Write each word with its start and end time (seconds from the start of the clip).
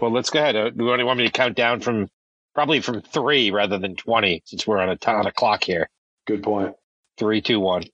Well, 0.00 0.10
let's 0.10 0.28
go 0.28 0.40
ahead. 0.40 0.56
Uh, 0.56 0.68
do 0.68 0.84
you 0.84 1.06
want 1.06 1.18
me 1.18 1.24
to 1.24 1.32
count 1.32 1.56
down 1.56 1.80
from 1.80 2.10
probably 2.54 2.80
from 2.80 3.00
three 3.00 3.50
rather 3.50 3.78
than 3.78 3.96
20 3.96 4.42
since 4.44 4.66
we're 4.66 4.78
on 4.78 4.90
a, 4.90 5.10
on 5.10 5.26
a 5.26 5.32
clock 5.32 5.64
here? 5.64 5.88
Good 6.26 6.42
point. 6.42 6.74
Three, 7.16 7.40
two, 7.40 7.60
one. 7.60 7.84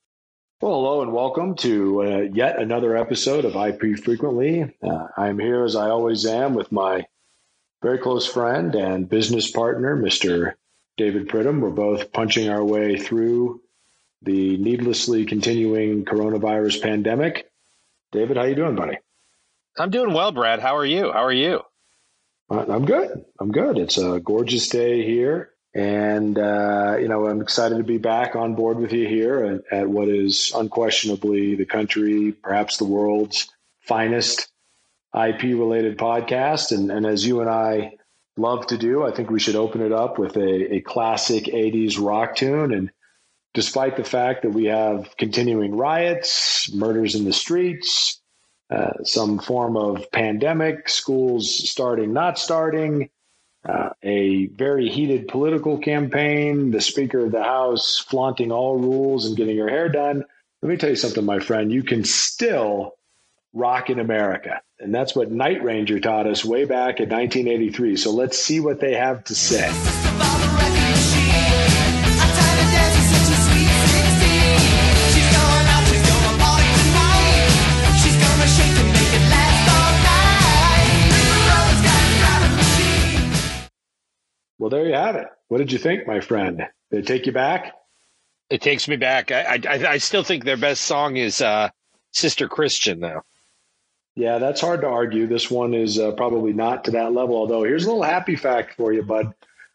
Well, 0.59 0.73
hello 0.73 1.01
and 1.01 1.13
welcome 1.13 1.55
to 1.57 2.03
uh, 2.03 2.19
yet 2.33 2.59
another 2.59 2.97
episode 2.97 3.45
of 3.45 3.55
IP 3.55 3.97
Frequently. 3.99 4.63
Uh, 4.81 5.07
I'm 5.15 5.39
here 5.39 5.63
as 5.63 5.77
I 5.77 5.89
always 5.89 6.25
am 6.25 6.55
with 6.55 6.73
my 6.73 7.05
very 7.81 7.99
close 7.99 8.27
friend 8.27 8.75
and 8.75 9.07
business 9.07 9.49
partner, 9.49 9.95
Mr. 9.95 10.55
David 10.97 11.29
Pridham. 11.29 11.61
We're 11.61 11.69
both 11.69 12.11
punching 12.11 12.49
our 12.49 12.63
way 12.63 12.97
through 12.97 13.61
the 14.21 14.57
needlessly 14.57 15.25
continuing 15.25 16.03
coronavirus 16.03 16.81
pandemic. 16.81 17.49
David, 18.11 18.35
how 18.35 18.43
you 18.43 18.55
doing, 18.55 18.75
buddy? 18.75 18.97
I'm 19.77 19.89
doing 19.89 20.13
well, 20.13 20.33
Brad. 20.33 20.59
How 20.59 20.75
are 20.75 20.85
you? 20.85 21.13
How 21.13 21.23
are 21.23 21.33
you? 21.33 21.61
I'm 22.53 22.85
good. 22.85 23.25
I'm 23.39 23.51
good. 23.51 23.77
It's 23.77 23.97
a 23.97 24.19
gorgeous 24.19 24.69
day 24.69 25.05
here. 25.05 25.51
And, 25.75 26.37
uh, 26.37 26.97
you 26.99 27.07
know, 27.07 27.25
I'm 27.25 27.41
excited 27.41 27.77
to 27.77 27.83
be 27.83 27.97
back 27.97 28.35
on 28.35 28.53
board 28.53 28.77
with 28.77 28.93
you 28.93 29.07
here 29.07 29.61
at, 29.71 29.79
at 29.79 29.89
what 29.89 30.07
is 30.07 30.51
unquestionably 30.55 31.55
the 31.55 31.65
country, 31.65 32.31
perhaps 32.31 32.77
the 32.77 32.85
world's 32.85 33.51
finest 33.81 34.51
IP 35.15 35.43
related 35.43 35.97
podcast. 35.97 36.71
And, 36.71 36.91
and 36.91 37.07
as 37.07 37.25
you 37.25 37.41
and 37.41 37.49
I 37.49 37.93
love 38.37 38.67
to 38.67 38.77
do, 38.77 39.03
I 39.03 39.11
think 39.11 39.31
we 39.31 39.39
should 39.39 39.55
open 39.55 39.81
it 39.81 39.91
up 39.91 40.19
with 40.19 40.37
a, 40.37 40.75
a 40.75 40.81
classic 40.81 41.45
80s 41.45 41.99
rock 41.99 42.35
tune. 42.35 42.71
And 42.71 42.91
despite 43.55 43.97
the 43.97 44.03
fact 44.03 44.43
that 44.43 44.51
we 44.51 44.65
have 44.65 45.17
continuing 45.17 45.75
riots, 45.75 46.71
murders 46.71 47.15
in 47.15 47.25
the 47.25 47.33
streets, 47.33 48.21
uh, 48.69 49.03
some 49.03 49.39
form 49.39 49.77
of 49.77 50.11
pandemic, 50.11 50.89
schools 50.89 51.69
starting, 51.69 52.13
not 52.13 52.39
starting, 52.39 53.09
uh, 53.67 53.89
a 54.03 54.47
very 54.47 54.89
heated 54.89 55.27
political 55.27 55.77
campaign, 55.77 56.71
the 56.71 56.81
Speaker 56.81 57.25
of 57.25 57.31
the 57.31 57.43
House 57.43 57.99
flaunting 57.99 58.51
all 58.51 58.77
rules 58.77 59.25
and 59.25 59.37
getting 59.37 59.57
her 59.57 59.69
hair 59.69 59.89
done. 59.89 60.23
Let 60.61 60.69
me 60.69 60.77
tell 60.77 60.89
you 60.89 60.95
something, 60.95 61.25
my 61.25 61.39
friend. 61.39 61.71
You 61.71 61.83
can 61.83 62.03
still 62.03 62.95
rock 63.53 63.89
in 63.89 63.99
America. 63.99 64.61
And 64.79 64.93
that's 64.93 65.15
what 65.15 65.31
Night 65.31 65.63
Ranger 65.63 65.99
taught 65.99 66.27
us 66.27 66.43
way 66.43 66.65
back 66.65 66.99
in 66.99 67.09
1983. 67.09 67.95
So 67.97 68.11
let's 68.11 68.37
see 68.37 68.59
what 68.59 68.79
they 68.79 68.95
have 68.95 69.23
to 69.25 69.35
say. 69.35 69.69
Well, 84.63 84.69
there 84.69 84.87
you 84.87 84.93
have 84.93 85.17
it. 85.17 85.27
What 85.49 85.57
did 85.57 85.73
you 85.73 85.77
think, 85.77 86.07
my 86.07 86.21
friend? 86.21 86.63
Did 86.89 86.99
it 86.99 87.05
take 87.05 87.25
you 87.25 87.33
back? 87.33 87.73
It 88.49 88.61
takes 88.61 88.87
me 88.87 88.95
back. 88.95 89.29
I 89.29 89.59
I, 89.67 89.87
I 89.89 89.97
still 89.97 90.23
think 90.23 90.45
their 90.45 90.55
best 90.55 90.85
song 90.85 91.17
is 91.17 91.41
uh, 91.41 91.69
"Sister 92.13 92.47
Christian," 92.47 93.01
though. 93.01 93.23
Yeah, 94.15 94.37
that's 94.37 94.61
hard 94.61 94.79
to 94.79 94.87
argue. 94.87 95.27
This 95.27 95.51
one 95.51 95.73
is 95.73 95.99
uh, 95.99 96.13
probably 96.13 96.53
not 96.53 96.85
to 96.85 96.91
that 96.91 97.11
level. 97.11 97.35
Although 97.35 97.63
here's 97.63 97.83
a 97.83 97.87
little 97.87 98.03
happy 98.03 98.37
fact 98.37 98.75
for 98.75 98.93
you, 98.93 99.03
bud. 99.03 99.33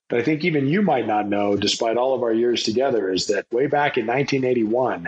That 0.08 0.20
I 0.20 0.22
think 0.22 0.42
even 0.42 0.66
you 0.66 0.80
might 0.80 1.06
not 1.06 1.28
know, 1.28 1.54
despite 1.54 1.98
all 1.98 2.14
of 2.14 2.22
our 2.22 2.32
years 2.32 2.62
together, 2.62 3.12
is 3.12 3.26
that 3.26 3.44
way 3.52 3.66
back 3.66 3.98
in 3.98 4.06
1981, 4.06 5.06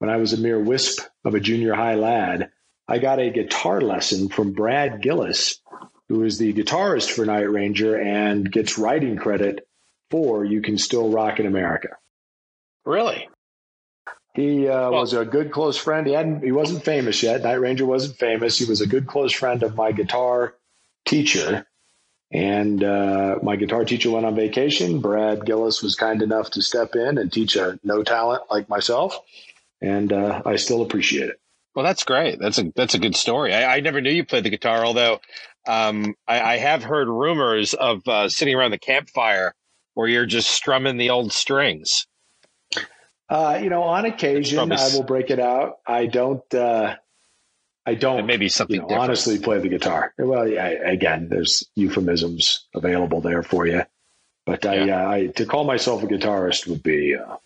when 0.00 0.10
I 0.10 0.18
was 0.18 0.34
a 0.34 0.36
mere 0.36 0.60
wisp 0.60 1.00
of 1.24 1.34
a 1.34 1.40
junior 1.40 1.72
high 1.72 1.94
lad, 1.94 2.50
I 2.86 2.98
got 2.98 3.20
a 3.20 3.30
guitar 3.30 3.80
lesson 3.80 4.28
from 4.28 4.52
Brad 4.52 5.00
Gillis, 5.00 5.62
who 6.08 6.24
is 6.24 6.38
the 6.38 6.52
guitarist 6.52 7.10
for 7.10 7.24
Night 7.24 7.50
Ranger 7.50 7.98
and 7.98 8.50
gets 8.50 8.78
writing 8.78 9.16
credit 9.16 9.66
for 10.10 10.44
You 10.44 10.62
Can 10.62 10.78
Still 10.78 11.10
Rock 11.10 11.38
in 11.38 11.46
America. 11.46 11.96
Really? 12.84 13.28
He 14.34 14.68
uh, 14.68 14.90
well, 14.90 15.00
was 15.00 15.14
a 15.14 15.24
good 15.24 15.50
close 15.50 15.76
friend. 15.76 16.06
He 16.06 16.12
hadn't 16.12 16.44
he 16.44 16.52
wasn't 16.52 16.84
famous 16.84 17.22
yet. 17.22 17.42
Night 17.42 17.54
Ranger 17.54 17.84
wasn't 17.84 18.18
famous. 18.18 18.58
He 18.58 18.66
was 18.66 18.80
a 18.80 18.86
good 18.86 19.06
close 19.06 19.32
friend 19.32 19.62
of 19.62 19.74
my 19.74 19.92
guitar 19.92 20.54
teacher. 21.04 21.66
And 22.30 22.84
uh, 22.84 23.38
my 23.42 23.56
guitar 23.56 23.84
teacher 23.84 24.10
went 24.10 24.26
on 24.26 24.36
vacation. 24.36 25.00
Brad 25.00 25.44
Gillis 25.44 25.82
was 25.82 25.96
kind 25.96 26.22
enough 26.22 26.50
to 26.52 26.62
step 26.62 26.94
in 26.94 27.16
and 27.18 27.32
teach 27.32 27.56
a 27.56 27.80
no 27.82 28.02
talent 28.02 28.42
like 28.50 28.68
myself. 28.68 29.18
And 29.80 30.12
uh, 30.12 30.42
I 30.44 30.56
still 30.56 30.82
appreciate 30.82 31.30
it. 31.30 31.40
Well, 31.74 31.84
that's 31.84 32.04
great. 32.04 32.38
That's 32.38 32.58
a 32.58 32.72
that's 32.74 32.94
a 32.94 32.98
good 32.98 33.16
story. 33.16 33.54
I, 33.54 33.76
I 33.76 33.80
never 33.80 34.00
knew 34.00 34.10
you 34.10 34.24
played 34.24 34.44
the 34.44 34.50
guitar, 34.50 34.84
although 34.84 35.20
um, 35.68 36.14
I, 36.26 36.40
I, 36.40 36.56
have 36.56 36.82
heard 36.82 37.08
rumors 37.08 37.74
of 37.74 38.06
uh, 38.08 38.30
sitting 38.30 38.54
around 38.54 38.70
the 38.70 38.78
campfire 38.78 39.54
where 39.92 40.08
you're 40.08 40.26
just 40.26 40.50
strumming 40.50 40.96
the 40.96 41.10
old 41.10 41.30
strings. 41.30 42.06
Uh, 43.28 43.60
you 43.62 43.68
know, 43.68 43.82
on 43.82 44.06
occasion, 44.06 44.56
probably... 44.56 44.76
I 44.76 44.88
will 44.94 45.02
break 45.02 45.30
it 45.30 45.38
out. 45.38 45.78
I 45.86 46.06
don't. 46.06 46.42
Uh, 46.54 46.96
I 47.84 47.94
don't. 47.94 48.24
maybe 48.24 48.48
something 48.48 48.80
you 48.80 48.88
know, 48.88 48.94
honestly 48.94 49.38
play 49.38 49.58
the 49.58 49.68
guitar. 49.68 50.14
Well, 50.18 50.48
yeah, 50.48 50.68
again, 50.68 51.28
there's 51.28 51.64
euphemisms 51.76 52.66
available 52.74 53.20
there 53.20 53.42
for 53.42 53.66
you, 53.66 53.82
but 54.46 54.64
yeah. 54.64 54.70
I, 54.70 54.88
uh, 54.88 55.10
I, 55.10 55.26
to 55.36 55.44
call 55.44 55.64
myself 55.64 56.02
a 56.02 56.06
guitarist 56.06 56.66
would 56.66 56.82
be, 56.82 57.14
uh, 57.14 57.36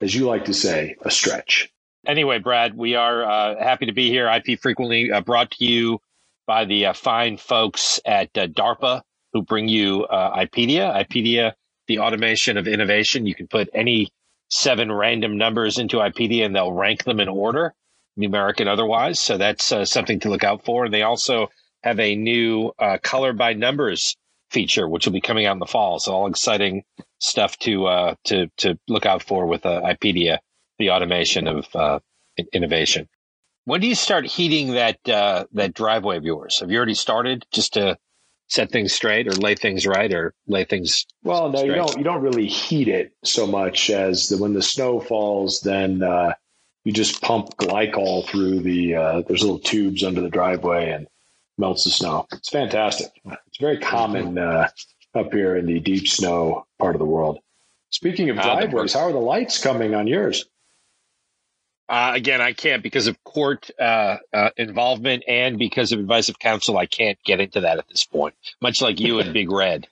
as 0.00 0.14
you 0.14 0.26
like 0.26 0.46
to 0.46 0.54
say, 0.54 0.96
a 1.02 1.10
stretch. 1.10 1.70
Anyway, 2.06 2.38
Brad, 2.38 2.74
we 2.74 2.94
are 2.94 3.22
uh, 3.22 3.62
happy 3.62 3.84
to 3.86 3.92
be 3.92 4.08
here. 4.08 4.26
IP 4.28 4.58
frequently 4.58 5.10
brought 5.26 5.50
to 5.52 5.64
you 5.66 6.00
by 6.50 6.64
the 6.64 6.86
uh, 6.86 6.92
fine 6.92 7.36
folks 7.36 8.00
at 8.04 8.36
uh, 8.36 8.48
DARPA 8.48 9.02
who 9.32 9.40
bring 9.40 9.68
you 9.68 10.02
uh, 10.06 10.36
IPEDIA. 10.36 10.92
IPEDIA, 10.96 11.52
the 11.86 12.00
automation 12.00 12.56
of 12.56 12.66
innovation. 12.66 13.24
You 13.24 13.36
can 13.36 13.46
put 13.46 13.68
any 13.72 14.08
seven 14.48 14.90
random 14.90 15.38
numbers 15.38 15.78
into 15.78 15.98
IPEDIA 15.98 16.44
and 16.44 16.52
they'll 16.52 16.72
rank 16.72 17.04
them 17.04 17.20
in 17.20 17.28
order, 17.28 17.72
numeric 18.18 18.58
and 18.58 18.68
otherwise. 18.68 19.20
So 19.20 19.38
that's 19.38 19.70
uh, 19.70 19.84
something 19.84 20.18
to 20.18 20.28
look 20.28 20.42
out 20.42 20.64
for. 20.64 20.86
And 20.86 20.92
they 20.92 21.02
also 21.02 21.50
have 21.84 22.00
a 22.00 22.16
new 22.16 22.72
uh, 22.80 22.98
color 23.00 23.32
by 23.32 23.52
numbers 23.52 24.16
feature, 24.50 24.88
which 24.88 25.06
will 25.06 25.12
be 25.12 25.20
coming 25.20 25.46
out 25.46 25.52
in 25.52 25.60
the 25.60 25.66
fall. 25.66 26.00
So 26.00 26.12
all 26.12 26.26
exciting 26.26 26.82
stuff 27.20 27.56
to 27.58 27.86
uh, 27.86 28.14
to 28.24 28.48
to 28.56 28.76
look 28.88 29.06
out 29.06 29.22
for 29.22 29.46
with 29.46 29.64
uh, 29.64 29.82
IPEDIA, 29.82 30.38
the 30.80 30.90
automation 30.90 31.46
of 31.46 32.02
innovation. 32.52 33.08
When 33.64 33.80
do 33.80 33.86
you 33.86 33.94
start 33.94 34.26
heating 34.26 34.72
that 34.72 35.08
uh, 35.08 35.44
that 35.52 35.74
driveway 35.74 36.16
of 36.16 36.24
yours? 36.24 36.60
Have 36.60 36.70
you 36.70 36.76
already 36.76 36.94
started 36.94 37.44
just 37.52 37.74
to 37.74 37.98
set 38.48 38.70
things 38.70 38.92
straight, 38.92 39.28
or 39.28 39.32
lay 39.32 39.54
things 39.54 39.86
right, 39.86 40.12
or 40.12 40.34
lay 40.46 40.64
things? 40.64 41.06
Well, 41.22 41.50
no, 41.50 41.58
straight? 41.58 41.68
you 41.68 41.74
don't. 41.74 41.98
You 41.98 42.04
don't 42.04 42.22
really 42.22 42.46
heat 42.46 42.88
it 42.88 43.12
so 43.22 43.46
much 43.46 43.90
as 43.90 44.28
the, 44.28 44.38
when 44.38 44.54
the 44.54 44.62
snow 44.62 45.00
falls. 45.00 45.60
Then 45.60 46.02
uh, 46.02 46.32
you 46.84 46.92
just 46.92 47.22
pump 47.22 47.56
glycol 47.56 48.26
through 48.26 48.60
the. 48.60 48.94
Uh, 48.94 49.22
there's 49.26 49.42
little 49.42 49.58
tubes 49.58 50.02
under 50.02 50.20
the 50.20 50.30
driveway 50.30 50.90
and 50.90 51.06
melts 51.58 51.84
the 51.84 51.90
snow. 51.90 52.26
It's 52.32 52.48
fantastic. 52.48 53.12
It's 53.24 53.58
very 53.60 53.78
common 53.78 54.38
uh, 54.38 54.68
up 55.14 55.32
here 55.32 55.56
in 55.56 55.66
the 55.66 55.80
deep 55.80 56.08
snow 56.08 56.66
part 56.78 56.94
of 56.94 56.98
the 56.98 57.04
world. 57.04 57.38
Speaking 57.90 58.30
of 58.30 58.38
ah, 58.38 58.42
driveways, 58.42 58.94
how 58.94 59.00
are 59.00 59.12
the 59.12 59.18
lights 59.18 59.62
coming 59.62 59.94
on 59.94 60.06
yours? 60.06 60.46
Uh, 61.90 62.12
again, 62.14 62.40
I 62.40 62.52
can't 62.52 62.84
because 62.84 63.08
of 63.08 63.22
court 63.24 63.68
uh, 63.76 64.18
uh, 64.32 64.50
involvement 64.56 65.24
and 65.26 65.58
because 65.58 65.90
of 65.90 65.98
advice 65.98 66.28
of 66.28 66.38
counsel. 66.38 66.78
I 66.78 66.86
can't 66.86 67.18
get 67.24 67.40
into 67.40 67.62
that 67.62 67.78
at 67.78 67.88
this 67.88 68.04
point. 68.04 68.36
Much 68.60 68.80
like 68.80 69.00
you 69.00 69.18
and 69.18 69.32
Big 69.34 69.50
Red. 69.50 69.88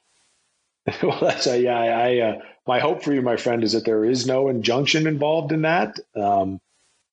well, 1.03 1.19
that's 1.21 1.49
a, 1.49 1.61
yeah. 1.61 1.77
I, 1.77 1.87
I 1.87 2.19
uh, 2.21 2.41
my 2.69 2.79
hope 2.79 3.03
for 3.03 3.13
you, 3.13 3.21
my 3.21 3.37
friend, 3.37 3.65
is 3.65 3.73
that 3.73 3.85
there 3.85 4.05
is 4.05 4.29
no 4.29 4.49
injunction 4.49 5.09
involved 5.09 5.51
in 5.51 5.63
that, 5.63 5.99
um, 6.15 6.61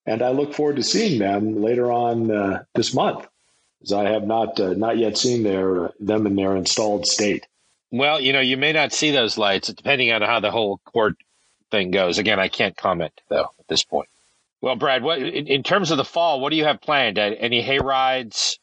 and 0.06 0.22
I 0.22 0.30
look 0.30 0.54
forward 0.54 0.76
to 0.76 0.84
seeing 0.84 1.18
them 1.18 1.64
later 1.64 1.92
on 1.92 2.30
uh, 2.30 2.64
this 2.76 2.94
month, 2.94 3.28
as 3.82 3.92
I 3.92 4.10
have 4.10 4.28
not 4.28 4.60
uh, 4.60 4.74
not 4.74 5.00
yet 5.00 5.18
seen 5.18 5.42
their 5.42 5.94
them 6.00 6.28
in 6.28 6.36
their 6.36 6.56
installed 6.56 7.08
state. 7.08 7.48
Well, 7.90 8.22
you 8.22 8.34
know, 8.34 8.40
you 8.40 8.56
may 8.56 8.72
not 8.72 8.94
see 8.94 9.10
those 9.10 9.36
lights 9.36 9.70
depending 9.70 10.12
on 10.12 10.22
how 10.22 10.42
the 10.42 10.52
whole 10.52 10.78
court 10.86 11.16
thing 11.72 11.90
goes. 11.90 12.20
Again, 12.20 12.40
I 12.40 12.50
can't 12.50 12.78
comment 12.78 13.20
though 13.30 13.50
at 13.58 13.68
this 13.68 13.84
point. 13.84 14.10
Well, 14.66 14.76
Brad, 14.76 15.04
what 15.04 15.20
in, 15.20 15.46
in 15.46 15.62
terms 15.62 15.92
of 15.92 15.98
the 15.98 16.04
fall, 16.04 16.42
what 16.42 16.50
do 16.50 16.56
you 16.56 16.66
have 16.66 16.82
planned? 16.82 17.20
Uh, 17.20 17.36
any 17.38 17.62
hay 17.62 17.78
rides? 17.78 18.58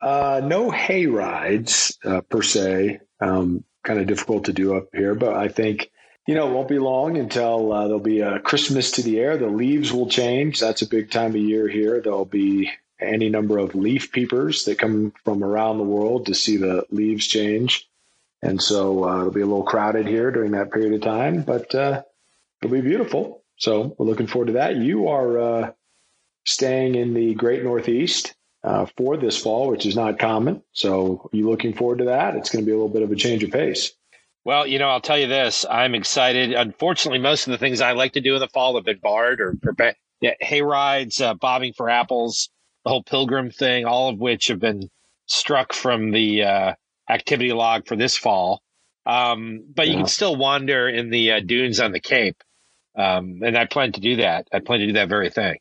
Uh, 0.00 0.40
no 0.44 0.70
hay 0.70 1.06
rides 1.06 1.98
uh, 2.04 2.20
per 2.20 2.42
se. 2.42 3.00
Um, 3.20 3.64
kind 3.82 3.98
of 3.98 4.06
difficult 4.06 4.44
to 4.44 4.52
do 4.52 4.76
up 4.76 4.86
here, 4.94 5.16
but 5.16 5.34
I 5.34 5.48
think 5.48 5.90
you 6.28 6.36
know 6.36 6.48
it 6.48 6.52
won't 6.52 6.68
be 6.68 6.78
long 6.78 7.18
until 7.18 7.72
uh, 7.72 7.88
there'll 7.88 7.98
be 7.98 8.20
a 8.20 8.38
Christmas 8.38 8.92
to 8.92 9.02
the 9.02 9.18
air. 9.18 9.36
The 9.36 9.48
leaves 9.48 9.92
will 9.92 10.08
change. 10.08 10.60
That's 10.60 10.82
a 10.82 10.88
big 10.88 11.10
time 11.10 11.32
of 11.32 11.40
year 11.40 11.66
here. 11.66 12.00
There'll 12.00 12.24
be 12.24 12.70
any 13.00 13.28
number 13.28 13.58
of 13.58 13.74
leaf 13.74 14.12
peepers 14.12 14.64
that 14.66 14.78
come 14.78 15.12
from 15.24 15.42
around 15.42 15.78
the 15.78 15.84
world 15.84 16.26
to 16.26 16.36
see 16.36 16.56
the 16.56 16.86
leaves 16.92 17.26
change, 17.26 17.88
and 18.42 18.62
so 18.62 19.02
uh, 19.02 19.18
it'll 19.22 19.32
be 19.32 19.40
a 19.40 19.46
little 19.46 19.64
crowded 19.64 20.06
here 20.06 20.30
during 20.30 20.52
that 20.52 20.70
period 20.70 20.94
of 20.94 21.00
time. 21.00 21.42
But 21.42 21.74
uh, 21.74 22.02
it'll 22.62 22.72
be 22.72 22.80
beautiful. 22.80 23.42
So 23.56 23.94
we're 23.98 24.06
looking 24.06 24.26
forward 24.26 24.46
to 24.46 24.52
that. 24.54 24.76
You 24.76 25.08
are 25.08 25.38
uh, 25.38 25.72
staying 26.44 26.94
in 26.94 27.14
the 27.14 27.34
Great 27.34 27.62
Northeast. 27.62 28.34
uh, 28.66 28.84
for 28.96 29.16
this 29.16 29.38
fall, 29.38 29.70
which 29.70 29.86
is 29.86 29.94
not 29.94 30.18
common. 30.18 30.60
So, 30.72 31.30
are 31.32 31.36
you 31.36 31.48
looking 31.48 31.72
forward 31.72 31.98
to 31.98 32.06
that? 32.06 32.34
It's 32.34 32.50
going 32.50 32.64
to 32.64 32.66
be 32.66 32.72
a 32.72 32.74
little 32.74 32.88
bit 32.88 33.02
of 33.02 33.12
a 33.12 33.16
change 33.16 33.44
of 33.44 33.52
pace. 33.52 33.92
Well, 34.44 34.66
you 34.66 34.80
know, 34.80 34.88
I'll 34.88 35.00
tell 35.00 35.18
you 35.18 35.28
this. 35.28 35.64
I'm 35.70 35.94
excited. 35.94 36.52
Unfortunately, 36.52 37.20
most 37.20 37.46
of 37.46 37.52
the 37.52 37.58
things 37.58 37.80
I 37.80 37.92
like 37.92 38.14
to 38.14 38.20
do 38.20 38.34
in 38.34 38.40
the 38.40 38.48
fall 38.48 38.74
have 38.74 38.84
been 38.84 38.98
barred 38.98 39.40
or 39.40 39.54
yeah, 40.20 40.34
hay 40.40 40.62
rides, 40.62 41.20
uh, 41.20 41.34
bobbing 41.34 41.74
for 41.74 41.88
apples, 41.88 42.48
the 42.84 42.90
whole 42.90 43.02
pilgrim 43.02 43.50
thing, 43.50 43.84
all 43.84 44.08
of 44.08 44.18
which 44.18 44.48
have 44.48 44.60
been 44.60 44.88
struck 45.26 45.72
from 45.72 46.10
the 46.10 46.42
uh, 46.42 46.74
activity 47.08 47.52
log 47.52 47.86
for 47.86 47.96
this 47.96 48.16
fall. 48.16 48.62
Um, 49.04 49.64
but 49.72 49.86
yeah. 49.86 49.92
you 49.92 49.98
can 49.98 50.08
still 50.08 50.34
wander 50.34 50.88
in 50.88 51.10
the 51.10 51.32
uh, 51.32 51.40
dunes 51.40 51.78
on 51.78 51.92
the 51.92 52.00
Cape. 52.00 52.42
Um, 52.96 53.40
and 53.42 53.56
I 53.56 53.66
plan 53.66 53.92
to 53.92 54.00
do 54.00 54.16
that. 54.16 54.48
I 54.52 54.60
plan 54.60 54.80
to 54.80 54.86
do 54.86 54.92
that 54.94 55.08
very 55.08 55.30
thing. 55.30 55.58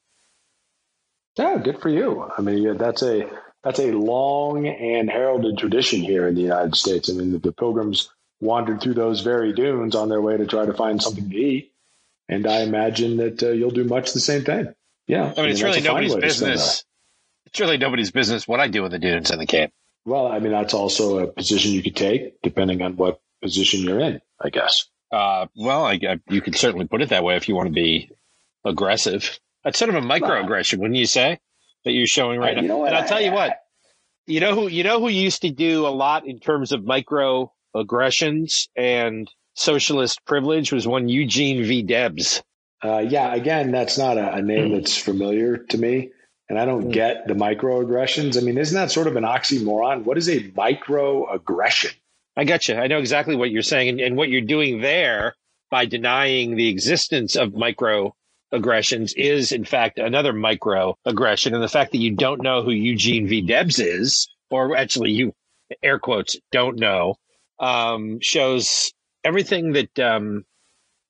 Yeah, 1.38 1.58
good 1.58 1.82
for 1.82 1.90
you. 1.90 2.30
I 2.38 2.42
mean, 2.42 2.78
that's 2.78 3.02
a 3.04 3.30
that's 3.64 3.80
a 3.80 3.92
long 3.92 4.68
and 4.68 5.10
heralded 5.10 5.58
tradition 5.58 6.02
here 6.02 6.28
in 6.28 6.36
the 6.36 6.42
United 6.42 6.76
States. 6.76 7.10
I 7.10 7.14
mean, 7.14 7.32
the, 7.32 7.40
the 7.40 7.52
pilgrims 7.52 8.10
wandered 8.40 8.82
through 8.82 8.94
those 8.94 9.22
very 9.22 9.54
dunes 9.54 9.96
on 9.96 10.08
their 10.08 10.22
way 10.22 10.38
to 10.38 10.46
try 10.46 10.66
to 10.66 10.74
find 10.74 11.02
something 11.02 11.30
to 11.30 11.36
eat, 11.36 11.74
and 12.30 12.48
I 12.48 12.62
imagine 12.62 13.18
that 13.18 13.44
uh, 13.44 13.50
you'll 13.50 13.72
do 13.72 13.84
much 13.84 14.14
the 14.14 14.20
same 14.22 14.46
thing. 14.46 14.74
Yeah, 15.08 15.34
I 15.36 15.42
mean, 15.42 15.52
it's 15.52 15.62
really 15.62 15.82
nobody's 15.82 16.16
business. 16.16 16.86
It's 17.48 17.60
really 17.60 17.78
nobody's 17.78 18.12
business 18.12 18.48
what 18.48 18.60
I 18.60 18.68
do 18.70 18.86
in 18.86 18.92
the 18.92 19.00
dunes 19.00 19.30
in 19.30 19.40
the 19.40 19.46
camp. 19.46 19.74
Well, 20.06 20.28
I 20.28 20.40
mean, 20.40 20.52
that's 20.52 20.74
also 20.74 21.20
a 21.20 21.28
position 21.28 21.72
you 21.72 21.84
could 21.84 21.96
take 21.96 22.42
depending 22.42 22.82
on 22.82 22.96
what 22.96 23.20
position 23.42 23.82
you're 23.82 24.00
in, 24.00 24.22
I 24.40 24.50
guess. 24.50 24.88
Uh, 25.12 25.48
well, 25.56 25.86
I, 25.86 25.94
I, 25.94 26.20
you 26.30 26.42
could 26.42 26.56
certainly 26.56 26.88
put 26.88 27.02
it 27.02 27.10
that 27.10 27.24
way 27.24 27.36
if 27.36 27.48
you 27.48 27.56
want 27.56 27.68
to 27.68 27.74
be 27.74 28.12
aggressive. 28.66 29.40
That's 29.64 29.80
sort 29.80 29.90
of 29.90 29.96
a 29.96 30.06
microaggression, 30.06 30.80
wouldn't 30.80 30.98
you 30.98 31.06
say? 31.06 31.40
That 31.84 31.92
you're 31.92 32.08
showing 32.08 32.40
right 32.40 32.58
uh, 32.58 32.62
now. 32.62 32.86
and 32.86 32.96
I'll 32.96 33.08
tell 33.08 33.22
you 33.22 33.32
what, 33.32 33.58
you 34.28 34.40
know 34.40 34.56
who 34.56 34.68
you 34.68 34.84
know 34.84 35.00
who 35.00 35.10
used 35.10 35.44
to 35.44 35.52
do 35.52 35.86
a 35.86 35.90
lot 35.90 36.28
in 36.28 36.40
terms 36.40 36.72
of 36.72 36.82
microaggressions 36.82 38.68
and 38.76 39.30
socialist 39.54 40.26
privilege 40.26 40.72
was 40.72 40.88
one 40.88 41.08
Eugene 41.10 41.64
V. 41.64 41.84
Debs. 41.84 42.42
Uh, 42.84 43.00
yeah, 43.00 43.34
again, 43.34 43.72
that's 43.72 43.98
not 43.98 44.18
a, 44.18 44.36
a 44.36 44.42
name 44.42 44.74
that's 44.74 44.98
familiar 44.98 45.58
to 45.58 45.78
me, 45.78 46.10
and 46.50 46.60
I 46.60 46.66
don't 46.66 46.84
hmm. 46.84 46.92
get 46.92 47.28
the 47.28 47.34
microaggressions. 47.34 48.38
I 48.38 48.42
mean, 48.42 48.58
isn't 48.58 48.76
that 48.76 48.92
sort 48.92 49.08
of 49.08 49.16
an 49.16 49.24
oxymoron? 49.24 50.04
What 50.04 50.18
is 50.18 50.28
a 50.28 50.44
microaggression? 50.52 51.94
I 52.38 52.44
got 52.44 52.68
you. 52.68 52.76
I 52.76 52.88
know 52.88 53.00
exactly 53.00 53.36
what 53.36 53.52
you're 53.52 53.64
saying, 53.64 53.90
and, 53.90 54.00
and 54.02 54.18
what 54.18 54.30
you're 54.30 54.42
doing 54.42 54.82
there 54.82 55.36
by 55.72 55.86
denying 55.86 56.56
the 56.56 56.70
existence 56.70 57.36
of 57.36 57.54
micro 57.54 58.14
aggressions 58.52 59.14
is 59.14 59.52
in 59.52 59.66
fact 59.66 59.98
another 59.98 60.34
micro 60.34 60.98
aggression. 61.06 61.54
And 61.54 61.64
the 61.64 61.68
fact 61.68 61.92
that 61.92 61.98
you 62.00 62.16
don't 62.16 62.42
know 62.42 62.64
who 62.64 62.72
Eugene 62.72 63.28
V. 63.28 63.42
Debs 63.42 63.80
is, 63.80 64.28
or 64.50 64.76
actually 64.76 65.12
you 65.12 65.34
air 65.82 66.00
quotes 66.00 66.38
don't 66.52 66.78
know, 66.78 67.16
um, 67.60 68.20
shows 68.22 68.94
everything 69.24 69.74
that 69.74 70.00
um, 70.00 70.46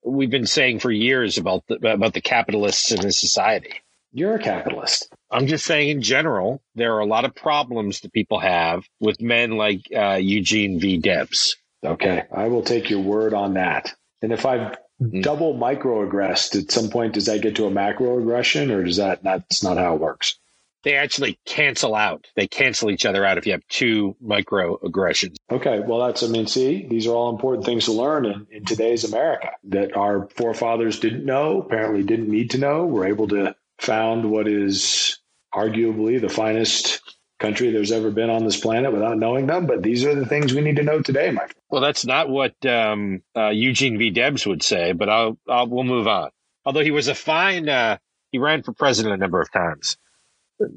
we've 0.04 0.30
been 0.30 0.48
saying 0.48 0.80
for 0.80 0.92
years 0.92 1.38
about 1.38 1.64
the, 1.68 1.76
about 1.92 2.14
the 2.14 2.22
capitalists 2.22 2.92
in 2.92 3.02
this 3.02 3.20
society. 3.20 3.82
You're 4.16 4.36
a 4.36 4.40
capitalist. 4.40 5.10
I'm 5.30 5.48
just 5.48 5.66
saying, 5.66 5.90
in 5.90 6.02
general, 6.02 6.62
there 6.74 6.94
are 6.94 7.02
a 7.02 7.06
lot 7.06 7.26
of 7.26 7.36
problems 7.36 8.00
that 8.00 8.14
people 8.14 8.40
have 8.40 8.86
with 9.02 9.20
men 9.20 9.58
like 9.58 9.82
uh, 9.94 10.14
Eugene 10.14 10.80
V. 10.80 10.98
Debs. 10.98 11.58
Okay, 11.84 12.24
I 12.34 12.48
will 12.48 12.64
take 12.64 12.90
your 12.90 13.02
word 13.02 13.34
on 13.34 13.56
that. 13.56 13.94
And 14.22 14.32
if 14.32 14.46
I've 14.46 14.78
mm-hmm. 15.02 15.20
double 15.20 15.54
microaggressed 15.54 16.58
at 16.58 16.72
some 16.72 16.90
point, 16.90 17.16
does 17.16 17.26
that 17.26 17.42
get 17.42 17.58
to 17.58 17.66
a 17.66 17.70
macroaggression, 17.70 18.72
or 18.72 18.86
does 18.86 18.96
that 18.96 19.26
not? 19.26 19.42
That's 19.50 19.64
not 19.64 19.78
how 19.78 19.96
it 19.96 20.00
works 20.00 20.40
they 20.86 20.96
actually 20.96 21.40
cancel 21.46 21.96
out. 21.96 22.28
They 22.36 22.48
cancel 22.48 22.92
each 22.92 23.08
other 23.08 23.26
out 23.26 23.40
if 23.40 23.48
you 23.48 23.54
have 23.54 23.68
two 23.68 24.16
microaggressions. 24.24 25.36
Okay. 25.52 25.80
Well, 25.80 26.06
that's, 26.06 26.22
I 26.22 26.28
mean, 26.28 26.46
see, 26.46 26.86
these 26.88 27.08
are 27.08 27.16
all 27.16 27.32
important 27.32 27.66
things 27.66 27.86
to 27.86 27.92
learn 27.92 28.28
in, 28.28 28.46
in 28.52 28.66
today's 28.66 29.04
America 29.04 29.50
that 29.66 29.98
our 29.98 30.28
forefathers 30.28 31.00
didn't 31.00 31.26
know, 31.26 31.60
apparently 31.60 32.04
didn't 32.04 32.30
need 32.30 32.52
to 32.52 32.60
know. 32.60 32.86
We're 32.86 33.08
able 33.08 33.28
to 33.30 33.56
found 33.80 34.30
what 34.30 34.48
is 34.48 35.20
arguably 35.54 36.20
the 36.20 36.30
finest 36.30 37.02
country 37.40 37.72
there's 37.72 37.92
ever 37.92 38.12
been 38.12 38.30
on 38.30 38.46
this 38.46 38.60
planet 38.60 38.94
without 38.94 39.18
knowing 39.18 39.48
them. 39.48 39.66
But 39.66 39.84
these 39.84 40.06
are 40.06 40.16
the 40.16 40.26
things 40.26 40.54
we 40.54 40.62
need 40.62 40.78
to 40.78 40.84
know 40.84 41.02
today, 41.02 41.32
Mike. 41.32 41.56
Well, 41.70 41.82
that's 41.82 42.06
not 42.06 42.30
what 42.30 42.54
um, 42.66 43.22
uh, 43.36 43.50
Eugene 43.50 43.98
V. 43.98 44.10
Debs 44.10 44.46
would 44.46 44.64
say, 44.64 44.94
but 44.94 45.10
I'll, 45.10 45.38
I'll, 45.50 45.68
we'll 45.68 45.84
move 45.84 46.08
on. 46.08 46.30
Although 46.66 46.84
he 46.84 46.92
was 46.92 47.08
a 47.08 47.16
fine, 47.16 47.70
uh, 47.70 47.98
he 48.32 48.40
ran 48.40 48.64
for 48.64 48.74
president 48.74 49.14
a 49.14 49.18
number 49.18 49.42
of 49.42 49.52
times. 49.52 49.98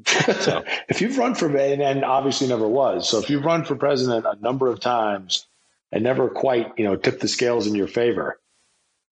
so 0.05 0.63
if 0.89 1.01
you've 1.01 1.17
run 1.17 1.35
for 1.35 1.47
and, 1.47 1.81
and 1.81 2.03
obviously 2.03 2.47
never 2.47 2.67
was, 2.67 3.09
so 3.09 3.19
if 3.19 3.29
you've 3.29 3.45
run 3.45 3.63
for 3.63 3.75
president 3.75 4.25
a 4.25 4.39
number 4.41 4.67
of 4.67 4.79
times 4.79 5.47
and 5.91 6.03
never 6.03 6.29
quite 6.29 6.73
you 6.77 6.83
know 6.83 6.95
tipped 6.95 7.21
the 7.21 7.27
scales 7.27 7.65
in 7.65 7.75
your 7.75 7.87
favor, 7.87 8.39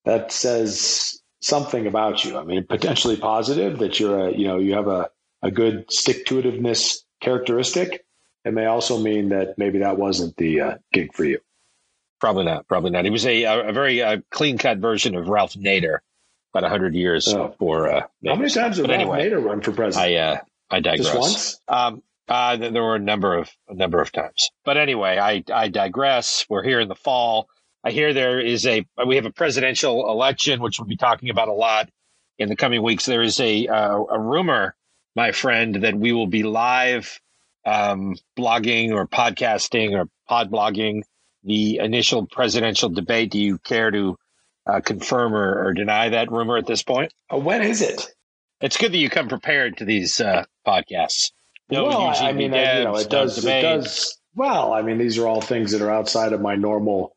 that 0.06 0.32
says 0.32 1.20
something 1.42 1.88
about 1.88 2.24
you. 2.24 2.38
I 2.38 2.44
mean, 2.44 2.66
potentially 2.66 3.18
positive 3.18 3.80
that 3.80 4.00
you're 4.00 4.28
a 4.28 4.32
you 4.32 4.48
know 4.48 4.58
you 4.58 4.74
have 4.74 4.88
a 4.88 5.10
a 5.42 5.52
good 5.52 5.92
stick 5.92 6.26
to 6.28 6.42
itiveness 6.42 6.98
characteristic. 7.22 8.06
It 8.46 8.54
may 8.54 8.66
also 8.66 9.00
mean 9.00 9.30
that 9.30 9.58
maybe 9.58 9.80
that 9.80 9.98
wasn't 9.98 10.36
the 10.38 10.62
uh, 10.62 10.76
gig 10.94 11.14
for 11.14 11.26
you. 11.26 11.40
Probably 12.20 12.46
not. 12.46 12.68
Probably 12.68 12.92
not. 12.92 13.06
He 13.06 13.12
was 13.12 13.26
a 13.26 13.44
a 13.44 13.72
very 13.72 14.02
uh, 14.02 14.18
clean 14.32 14.58
cut 14.58 14.80
version 14.80 15.16
of 15.16 15.28
Ralph 15.28 15.54
Nader 15.54 16.00
about 16.54 16.70
hundred 16.70 16.96
years 16.96 17.28
oh. 17.28 17.50
before. 17.50 17.90
Uh, 17.90 18.02
How 18.26 18.36
many 18.36 18.50
times 18.50 18.78
did 18.78 18.90
Ralph 18.90 19.00
anyway, 19.00 19.30
Nader 19.30 19.44
run 19.44 19.62
for 19.62 19.72
president? 19.72 20.12
I 20.12 20.16
uh, 20.16 20.38
I 20.70 20.80
digress. 20.80 21.08
Just 21.08 21.20
once? 21.20 21.62
Um, 21.68 22.04
uh, 22.28 22.58
there 22.58 22.84
were 22.84 22.96
a 22.96 23.00
number 23.00 23.38
of 23.38 23.50
a 23.70 23.76
number 23.76 24.02
of 24.02 24.12
times, 24.12 24.50
but 24.66 24.78
anyway, 24.78 25.18
I 25.18 25.44
I 25.54 25.68
digress. 25.70 26.46
We're 26.50 26.64
here 26.64 26.80
in 26.80 26.88
the 26.88 26.96
fall. 26.96 27.50
I 27.88 27.92
hear 27.92 28.14
there 28.14 28.42
is 28.42 28.68
a 28.68 28.86
we 29.06 29.16
have 29.16 29.26
a 29.26 29.32
presidential 29.32 30.12
election, 30.12 30.60
which 30.62 30.78
we'll 30.78 30.90
be 30.90 30.98
talking 30.98 31.30
about 31.30 31.48
a 31.48 31.54
lot 31.54 31.90
in 32.38 32.50
the 32.50 32.58
coming 32.58 32.84
weeks. 32.84 33.06
There 33.06 33.22
is 33.22 33.40
a 33.40 33.66
uh, 33.66 34.04
a 34.12 34.20
rumor, 34.20 34.76
my 35.16 35.32
friend, 35.32 35.74
that 35.84 35.96
we 35.96 36.12
will 36.12 36.28
be 36.28 36.44
live 36.44 37.18
um, 37.66 38.18
blogging 38.38 38.92
or 38.92 39.08
podcasting 39.08 39.98
or 39.98 40.10
pod 40.28 40.52
blogging 40.52 41.04
the 41.46 41.78
initial 41.78 42.28
presidential 42.28 42.90
debate. 42.90 43.32
Do 43.32 43.40
you 43.40 43.58
care 43.58 43.90
to 43.90 44.18
uh, 44.66 44.82
confirm 44.82 45.34
or, 45.34 45.68
or, 45.68 45.74
deny 45.74 46.10
that 46.10 46.30
rumor 46.30 46.58
at 46.58 46.68
this 46.68 46.84
point? 46.84 47.14
Uh, 47.34 47.38
when 47.38 47.62
is 47.62 47.82
it? 47.82 48.06
It's 48.60 48.76
good 48.76 48.92
that 48.92 48.98
you 48.98 49.10
come 49.10 49.30
prepared 49.30 49.78
to 49.78 49.86
these 49.86 50.20
uh, 50.20 50.44
podcasts. 50.68 51.32
No, 51.70 51.86
well, 51.86 52.02
I 52.02 52.34
mean, 52.34 52.52
Debs, 52.52 52.80
you 52.80 52.84
know, 52.84 52.98
it 52.98 53.10
does. 53.10 53.46
It 53.46 53.62
does. 53.62 54.20
Well, 54.36 54.74
I 54.74 54.82
mean, 54.82 54.98
these 54.98 55.18
are 55.18 55.28
all 55.28 55.40
things 55.40 55.72
that 55.72 55.82
are 55.82 55.90
outside 55.90 56.34
of 56.34 56.42
my 56.42 56.56
normal, 56.56 57.17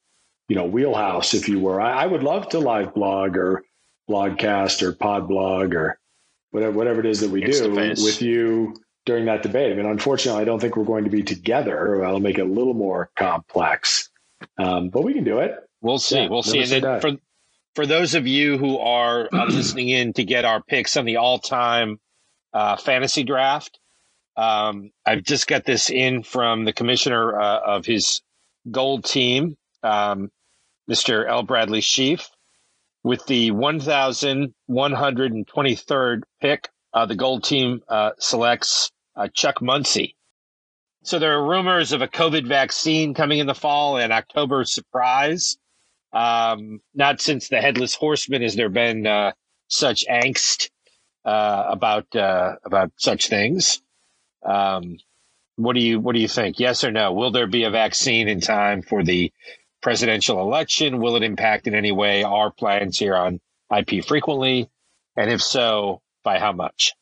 you 0.51 0.57
know, 0.57 0.65
wheelhouse, 0.65 1.33
if 1.33 1.49
you 1.49 1.61
were. 1.61 1.81
I, 1.81 2.03
I 2.03 2.07
would 2.07 2.25
love 2.25 2.49
to 2.49 2.59
live 2.59 2.93
blog 2.93 3.37
or 3.37 3.63
blogcast 4.11 4.83
or 4.83 4.91
pod 4.93 5.29
blog 5.29 5.77
or 5.77 5.97
whatever 6.51 6.73
whatever 6.73 6.99
it 6.99 7.07
is 7.07 7.21
that 7.21 7.31
we 7.31 7.41
do 7.45 7.71
with 7.73 8.21
you 8.21 8.75
during 9.07 9.27
that 9.27 9.45
debate. 9.45 9.73
I 9.73 9.77
mean, 9.77 9.87
unfortunately, 9.87 10.43
I 10.43 10.45
don't 10.45 10.59
think 10.59 10.77
we're 10.77 10.83
going 10.83 11.05
to 11.05 11.11
be 11.11 11.23
together. 11.23 11.99
That'll 12.01 12.19
make 12.19 12.39
it 12.39 12.43
a 12.43 12.53
little 12.53 12.75
more 12.75 13.13
complex, 13.17 14.11
um, 14.59 14.89
but 14.89 15.05
we 15.05 15.15
can 15.15 15.23
do 15.23 15.39
it. 15.39 15.55
We'll 15.83 16.01
see. 16.01 16.23
Yeah, 16.23 16.29
we'll 16.29 16.43
see. 16.43 16.63
And 16.63 16.71
then 16.71 17.01
for 17.01 17.13
for 17.77 17.87
those 17.87 18.17
of 18.17 18.27
you 18.27 18.59
who 18.59 18.77
are 18.79 19.29
uh, 19.33 19.45
listening 19.49 19.91
in 19.91 20.15
to 20.15 20.25
get 20.25 20.45
our 20.45 20.61
picks 20.61 20.97
on 20.97 21.05
the 21.05 21.19
all-time 21.19 22.01
uh, 22.53 22.75
fantasy 22.75 23.23
draft, 23.23 23.79
um, 24.37 24.91
I've 25.07 25.23
just 25.23 25.47
got 25.47 25.65
this 25.65 25.91
in 25.91 26.25
from 26.25 26.65
the 26.65 26.73
commissioner 26.73 27.41
uh, 27.41 27.61
of 27.61 27.87
his 27.87 28.21
gold 28.69 29.05
team, 29.05 29.57
um, 29.85 30.33
Mr. 30.91 31.27
L. 31.29 31.45
Bradley 31.45 31.81
Sheafe, 31.81 32.29
with 33.03 33.25
the 33.27 33.51
1,123rd 33.53 36.23
pick. 36.41 36.69
Uh, 36.93 37.07
the 37.07 37.15
gold 37.15 37.45
team 37.45 37.81
uh, 37.89 38.11
selects 38.19 38.91
uh, 39.15 39.29
Chuck 39.33 39.63
Muncie. 39.63 40.17
So 41.05 41.21
there 41.21 41.39
are 41.39 41.49
rumors 41.49 41.93
of 41.93 42.03
a 42.03 42.09
COVID 42.09 42.47
vaccine 42.47 43.15
coming 43.15 43.39
in 43.39 43.47
the 43.47 43.55
fall 43.55 43.97
and 43.97 44.13
October 44.13 44.65
surprise. 44.65 45.57
Um, 46.13 46.81
not 46.95 47.21
since 47.21 47.49
the 47.49 47.61
headless 47.61 47.95
horseman 47.95 48.43
has 48.43 48.57
there 48.57 48.69
been 48.69 49.07
uh, 49.07 49.33
such 49.69 50.05
angst 50.11 50.71
uh, 51.25 51.67
about 51.69 52.17
uh, 52.17 52.57
about 52.65 52.91
such 52.97 53.29
things. 53.29 53.81
Um, 54.45 54.97
what 55.57 55.75
do 55.75 55.81
you 55.81 56.01
what 56.01 56.15
do 56.15 56.21
you 56.21 56.29
think? 56.29 56.59
Yes 56.59 56.83
or 56.83 56.91
no? 56.91 57.13
Will 57.13 57.31
there 57.31 57.47
be 57.47 57.65
a 57.65 57.71
vaccine 57.71 58.29
in 58.29 58.41
time 58.41 58.83
for 58.83 59.05
the 59.05 59.33
presidential 59.81 60.41
election? 60.41 61.01
Will 61.01 61.17
it 61.17 61.23
impact 61.23 61.67
in 61.67 61.75
any 61.75 61.93
way 61.93 62.23
our 62.23 62.51
plans 62.51 62.99
here 62.99 63.17
on 63.17 63.41
IP 63.75 64.05
frequently? 64.05 64.69
And 65.17 65.31
if 65.31 65.43
so, 65.43 66.01
by 66.23 66.39
how 66.39 66.53
much? 66.53 66.95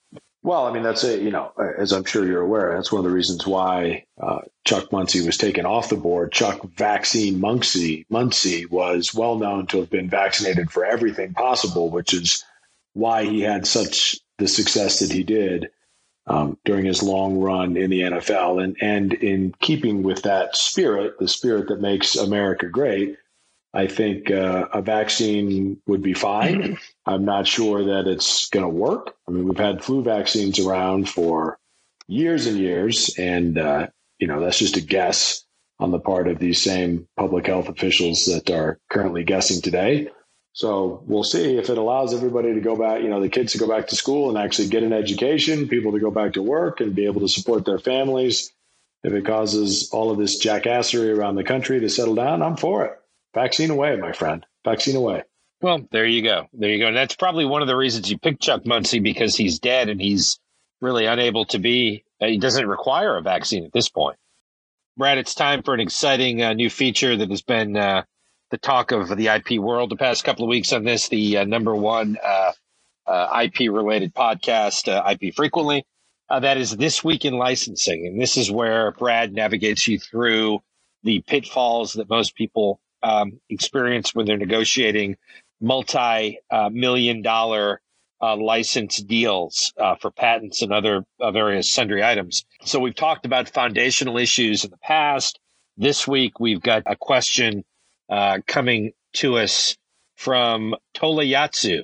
Well, 0.42 0.66
I 0.66 0.72
mean, 0.72 0.84
that's 0.84 1.04
a, 1.04 1.20
you 1.20 1.30
know, 1.30 1.52
as 1.76 1.92
I'm 1.92 2.04
sure 2.04 2.24
you're 2.24 2.42
aware, 2.42 2.74
that's 2.74 2.92
one 2.92 3.00
of 3.00 3.04
the 3.04 3.14
reasons 3.14 3.46
why 3.46 4.04
uh, 4.20 4.38
Chuck 4.64 4.92
Muncie 4.92 5.26
was 5.26 5.36
taken 5.36 5.66
off 5.66 5.90
the 5.90 5.96
board. 5.96 6.32
Chuck 6.32 6.62
Vaccine 6.62 7.40
Muncie, 7.40 8.06
Muncie 8.08 8.64
was 8.66 9.12
well 9.12 9.36
known 9.36 9.66
to 9.66 9.78
have 9.80 9.90
been 9.90 10.08
vaccinated 10.08 10.70
for 10.70 10.84
everything 10.84 11.34
possible, 11.34 11.90
which 11.90 12.14
is 12.14 12.44
why 12.94 13.24
he 13.24 13.40
had 13.40 13.66
such 13.66 14.16
the 14.38 14.48
success 14.48 15.00
that 15.00 15.12
he 15.12 15.24
did 15.24 15.70
um, 16.28 16.58
during 16.64 16.84
his 16.84 17.02
long 17.02 17.38
run 17.38 17.76
in 17.76 17.90
the 17.90 18.02
NFL. 18.02 18.62
And, 18.62 18.76
and 18.80 19.12
in 19.14 19.54
keeping 19.60 20.02
with 20.02 20.22
that 20.22 20.56
spirit, 20.56 21.18
the 21.18 21.28
spirit 21.28 21.68
that 21.68 21.80
makes 21.80 22.16
America 22.16 22.68
great, 22.68 23.16
I 23.72 23.86
think 23.86 24.30
uh, 24.30 24.68
a 24.72 24.82
vaccine 24.82 25.80
would 25.86 26.02
be 26.02 26.14
fine. 26.14 26.78
I'm 27.06 27.24
not 27.24 27.46
sure 27.46 27.84
that 27.84 28.06
it's 28.06 28.48
going 28.50 28.64
to 28.64 28.68
work. 28.68 29.14
I 29.26 29.30
mean, 29.30 29.46
we've 29.46 29.58
had 29.58 29.84
flu 29.84 30.02
vaccines 30.02 30.58
around 30.58 31.08
for 31.08 31.58
years 32.06 32.46
and 32.46 32.58
years, 32.58 33.14
and 33.18 33.58
uh, 33.58 33.88
you 34.18 34.26
know 34.26 34.40
that's 34.40 34.58
just 34.58 34.76
a 34.76 34.80
guess 34.80 35.44
on 35.78 35.90
the 35.90 36.00
part 36.00 36.28
of 36.28 36.38
these 36.38 36.60
same 36.60 37.06
public 37.16 37.46
health 37.46 37.68
officials 37.68 38.24
that 38.26 38.50
are 38.50 38.78
currently 38.90 39.22
guessing 39.22 39.60
today. 39.60 40.08
So 40.58 41.04
we'll 41.06 41.22
see 41.22 41.56
if 41.56 41.70
it 41.70 41.78
allows 41.78 42.12
everybody 42.12 42.52
to 42.52 42.60
go 42.60 42.74
back, 42.74 43.00
you 43.00 43.08
know, 43.08 43.20
the 43.20 43.28
kids 43.28 43.52
to 43.52 43.58
go 43.58 43.68
back 43.68 43.86
to 43.86 43.94
school 43.94 44.28
and 44.28 44.36
actually 44.36 44.66
get 44.66 44.82
an 44.82 44.92
education, 44.92 45.68
people 45.68 45.92
to 45.92 46.00
go 46.00 46.10
back 46.10 46.32
to 46.32 46.42
work 46.42 46.80
and 46.80 46.96
be 46.96 47.04
able 47.04 47.20
to 47.20 47.28
support 47.28 47.64
their 47.64 47.78
families. 47.78 48.52
If 49.04 49.12
it 49.12 49.24
causes 49.24 49.88
all 49.92 50.10
of 50.10 50.18
this 50.18 50.44
jackassery 50.44 51.16
around 51.16 51.36
the 51.36 51.44
country 51.44 51.78
to 51.78 51.88
settle 51.88 52.16
down, 52.16 52.42
I'm 52.42 52.56
for 52.56 52.84
it. 52.86 52.98
Vaccine 53.36 53.70
away, 53.70 53.94
my 53.98 54.10
friend. 54.10 54.44
Vaccine 54.64 54.96
away. 54.96 55.22
Well, 55.60 55.86
there 55.92 56.06
you 56.06 56.22
go. 56.22 56.48
There 56.52 56.70
you 56.70 56.80
go. 56.80 56.88
And 56.88 56.96
that's 56.96 57.14
probably 57.14 57.44
one 57.44 57.62
of 57.62 57.68
the 57.68 57.76
reasons 57.76 58.10
you 58.10 58.18
picked 58.18 58.42
Chuck 58.42 58.66
Muncie 58.66 58.98
because 58.98 59.36
he's 59.36 59.60
dead 59.60 59.88
and 59.88 60.00
he's 60.00 60.40
really 60.80 61.06
unable 61.06 61.44
to 61.44 61.60
be, 61.60 62.02
uh, 62.20 62.26
he 62.26 62.38
doesn't 62.38 62.66
require 62.66 63.16
a 63.16 63.22
vaccine 63.22 63.64
at 63.64 63.72
this 63.72 63.88
point. 63.88 64.16
Brad, 64.96 65.18
it's 65.18 65.36
time 65.36 65.62
for 65.62 65.72
an 65.72 65.78
exciting 65.78 66.42
uh, 66.42 66.52
new 66.52 66.68
feature 66.68 67.16
that 67.16 67.30
has 67.30 67.42
been 67.42 67.76
uh, 67.76 68.02
the 68.50 68.58
talk 68.58 68.92
of 68.92 69.14
the 69.16 69.28
IP 69.28 69.60
world 69.60 69.90
the 69.90 69.96
past 69.96 70.24
couple 70.24 70.44
of 70.44 70.48
weeks 70.48 70.72
on 70.72 70.84
this, 70.84 71.08
the 71.08 71.38
uh, 71.38 71.44
number 71.44 71.74
one 71.74 72.16
uh, 72.22 72.52
uh, 73.06 73.42
IP 73.44 73.70
related 73.72 74.14
podcast, 74.14 74.88
uh, 74.88 75.08
IP 75.10 75.34
Frequently. 75.34 75.84
Uh, 76.30 76.40
that 76.40 76.58
is 76.58 76.76
This 76.76 77.02
Week 77.02 77.24
in 77.24 77.34
Licensing. 77.34 78.06
And 78.06 78.20
this 78.20 78.36
is 78.36 78.50
where 78.50 78.92
Brad 78.92 79.32
navigates 79.32 79.88
you 79.88 79.98
through 79.98 80.60
the 81.02 81.20
pitfalls 81.26 81.94
that 81.94 82.10
most 82.10 82.34
people 82.34 82.80
um, 83.02 83.40
experience 83.48 84.14
when 84.14 84.26
they're 84.26 84.36
negotiating 84.36 85.16
multi 85.60 86.38
million 86.70 87.22
dollar 87.22 87.80
license 88.20 88.98
deals 88.98 89.72
for 90.00 90.10
patents 90.10 90.60
and 90.60 90.70
other 90.72 91.04
various 91.18 91.70
sundry 91.70 92.04
items. 92.04 92.44
So 92.62 92.78
we've 92.78 92.94
talked 92.94 93.24
about 93.24 93.48
foundational 93.48 94.18
issues 94.18 94.64
in 94.64 94.70
the 94.70 94.78
past. 94.78 95.38
This 95.78 96.06
week, 96.06 96.40
we've 96.40 96.60
got 96.60 96.82
a 96.84 96.96
question 96.96 97.64
uh, 98.08 98.38
coming 98.46 98.92
to 99.14 99.38
us 99.38 99.76
from 100.16 100.74
Tolayatsu. 100.94 101.82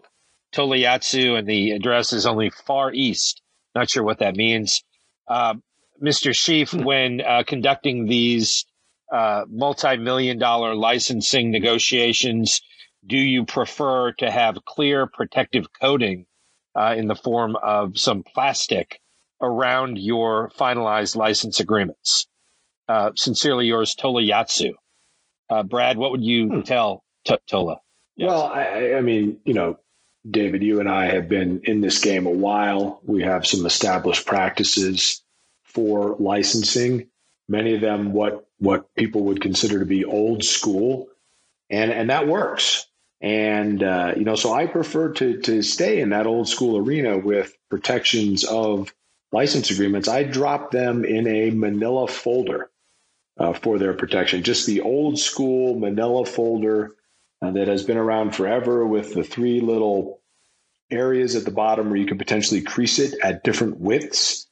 Tolayatsu, 0.55 1.39
and 1.39 1.49
the 1.49 1.73
address 1.73 2.13
is 2.13 2.27
only 2.27 2.51
far 2.51 2.93
east. 2.93 3.43
Not 3.75 3.91
sure 3.91 4.05
what 4.05 4.21
that 4.21 4.37
means. 4.37 4.85
Uh, 5.27 5.55
Mr. 6.03 6.71
Hmm. 6.71 6.85
when 6.85 7.21
uh, 7.21 7.43
conducting 7.47 8.07
these 8.07 8.65
uh, 9.13 9.45
multi 9.49 9.97
million 9.97 10.39
dollar 10.39 10.75
licensing 10.75 11.51
negotiations, 11.51 12.61
do 13.07 13.17
you 13.17 13.45
prefer 13.45 14.13
to 14.13 14.31
have 14.31 14.65
clear 14.65 15.07
protective 15.07 15.67
coating 15.81 16.27
uh, 16.75 16.95
in 16.97 17.07
the 17.07 17.15
form 17.15 17.57
of 17.63 17.99
some 17.99 18.23
plastic 18.23 19.01
around 19.41 19.99
your 19.99 20.51
finalized 20.59 21.17
license 21.17 21.61
agreements? 21.61 22.27
Uh, 22.89 23.11
sincerely 23.17 23.67
yours, 23.67 23.95
Tolayatsu. 23.95 24.73
Uh, 25.51 25.63
Brad, 25.63 25.97
what 25.97 26.11
would 26.11 26.25
you 26.25 26.49
hmm. 26.49 26.61
tell 26.63 27.05
T- 27.25 27.37
Tola? 27.47 27.81
Yes. 28.17 28.29
Well, 28.29 28.45
I, 28.45 28.95
I 28.95 29.01
mean, 29.01 29.41
you 29.45 29.55
know, 29.55 29.79
David, 30.29 30.63
you 30.63 30.81
and 30.81 30.89
I 30.89 31.07
have 31.07 31.29
been 31.29 31.63
in 31.65 31.81
this 31.81 32.01
game 32.01 32.27
a 32.27 32.31
while. 32.31 33.01
We 33.05 33.23
have 33.23 33.47
some 33.47 33.67
established 33.67 34.27
practices 34.27 35.23
for 35.65 36.17
licensing. 36.19 37.09
Many 37.49 37.75
of 37.75 37.81
them, 37.81 38.13
what 38.13 38.47
what 38.59 38.95
people 38.95 39.25
would 39.25 39.43
consider 39.43 39.81
to 39.81 39.85
be 39.85 40.05
old 40.05 40.45
school, 40.45 41.09
and 41.69 41.91
and 41.91 42.09
that 42.11 42.27
works. 42.27 42.87
And 43.21 43.83
uh, 43.83 44.15
you 44.17 44.25
know, 44.25 44.35
so 44.35 44.53
I 44.53 44.67
prefer 44.67 45.13
to 45.13 45.41
to 45.43 45.63
stay 45.63 46.01
in 46.01 46.11
that 46.11 46.27
old 46.27 46.49
school 46.49 46.79
arena 46.79 47.19
with 47.19 47.55
protections 47.69 48.45
of 48.45 48.95
license 49.33 49.71
agreements. 49.71 50.09
I 50.09 50.23
drop 50.23 50.71
them 50.71 51.05
in 51.05 51.27
a 51.27 51.51
Manila 51.51 52.09
folder 52.09 52.71
uh, 53.39 53.53
for 53.53 53.79
their 53.79 53.95
protection. 53.95 54.43
Just 54.43 54.67
the 54.67 54.81
old 54.81 55.19
school 55.19 55.79
manila 55.79 56.25
folder 56.25 56.95
uh, 57.43 57.51
that 57.53 57.69
has 57.69 57.83
been 57.83 57.97
around 57.97 58.35
forever 58.35 58.87
with 58.87 59.15
the 59.15 59.25
three 59.25 59.61
little 59.61 60.21
areas 60.91 61.35
at 61.35 61.45
the 61.45 61.51
bottom 61.51 61.89
where 61.89 61.99
you 61.99 62.07
can 62.07 62.19
potentially 62.19 62.63
crease 62.63 62.99
it 62.99 63.15
at 63.23 63.43
different 63.43 63.79
widths. 63.81 64.47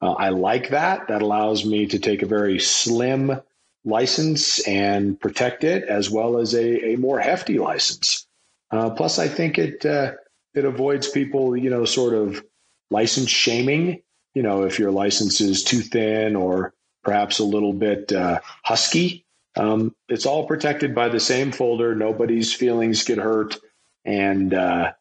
Uh, 0.00 0.12
I 0.12 0.28
like 0.28 0.70
that. 0.70 1.08
That 1.08 1.22
allows 1.22 1.64
me 1.64 1.86
to 1.86 1.98
take 1.98 2.22
a 2.22 2.26
very 2.26 2.58
slim 2.58 3.40
license 3.84 4.66
and 4.66 5.18
protect 5.18 5.64
it 5.64 5.84
as 5.84 6.10
well 6.10 6.38
as 6.38 6.54
a, 6.54 6.92
a 6.92 6.96
more 6.96 7.18
hefty 7.18 7.58
license. 7.58 8.26
Uh, 8.70 8.90
plus, 8.90 9.18
I 9.18 9.28
think 9.28 9.58
it 9.58 9.84
uh, 9.84 10.12
it 10.54 10.64
avoids 10.64 11.08
people, 11.08 11.56
you 11.56 11.70
know, 11.70 11.84
sort 11.84 12.14
of 12.14 12.44
license 12.90 13.30
shaming. 13.30 14.02
You 14.34 14.42
know, 14.42 14.64
if 14.64 14.78
your 14.78 14.90
license 14.90 15.40
is 15.40 15.64
too 15.64 15.80
thin 15.80 16.36
or 16.36 16.74
perhaps 17.08 17.38
a 17.38 17.44
little 17.44 17.72
bit 17.72 18.12
uh, 18.12 18.38
husky. 18.62 19.24
Um, 19.56 19.96
it's 20.10 20.26
all 20.26 20.46
protected 20.46 20.94
by 20.94 21.08
the 21.08 21.18
same 21.18 21.52
folder. 21.52 21.94
Nobody's 21.94 22.52
feelings 22.52 23.02
get 23.04 23.16
hurt, 23.16 23.56
and 24.04 24.52
uh, 24.52 24.92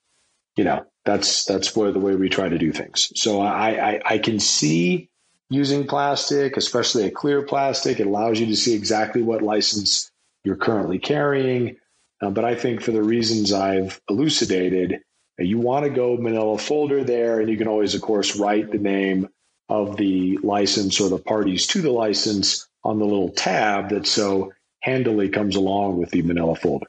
you 0.56 0.64
know 0.64 0.86
that's 1.04 1.44
that's 1.44 1.76
where 1.76 1.92
the 1.92 2.00
way 2.00 2.16
we 2.16 2.30
try 2.30 2.48
to 2.48 2.58
do 2.58 2.72
things. 2.72 3.12
So 3.20 3.42
I, 3.42 3.96
I, 3.96 4.02
I 4.06 4.18
can 4.20 4.40
see 4.40 5.10
using 5.50 5.86
plastic, 5.86 6.56
especially 6.56 7.06
a 7.06 7.12
clear 7.12 7.42
plastic. 7.42 8.00
It 8.00 8.08
allows 8.08 8.40
you 8.40 8.46
to 8.46 8.56
see 8.56 8.74
exactly 8.74 9.22
what 9.22 9.42
license 9.42 10.10
you're 10.46 10.56
currently 10.56 11.00
carrying. 11.00 11.76
Uh, 12.22 12.30
but 12.30 12.46
I 12.46 12.56
think 12.56 12.82
for 12.82 12.94
the 12.94 13.04
reasons 13.04 13.52
I've 13.52 14.00
elucidated, 14.10 15.02
you 15.38 15.58
want 15.58 15.84
to 15.84 15.90
go 15.90 16.16
manila 16.16 16.58
folder 16.58 17.04
there, 17.04 17.42
and 17.42 17.50
you 17.50 17.58
can 17.58 17.68
always, 17.68 17.96
of 17.96 18.02
course, 18.02 18.40
write 18.40 18.72
the 18.72 18.80
name 18.80 19.28
of 19.70 19.98
the 19.98 20.38
license 20.44 21.00
or 21.00 21.10
the 21.10 21.18
parties 21.18 21.68
to 21.68 21.82
the 21.82 21.92
license 21.92 22.68
on 22.84 23.00
the 23.00 23.06
little 23.06 23.30
tab 23.30 23.90
that 23.90 24.08
so 24.08 24.54
handily 24.82 25.30
comes 25.30 25.56
along 25.56 25.98
with 25.98 26.10
the 26.12 26.22
manila 26.22 26.56
folder. 26.56 26.88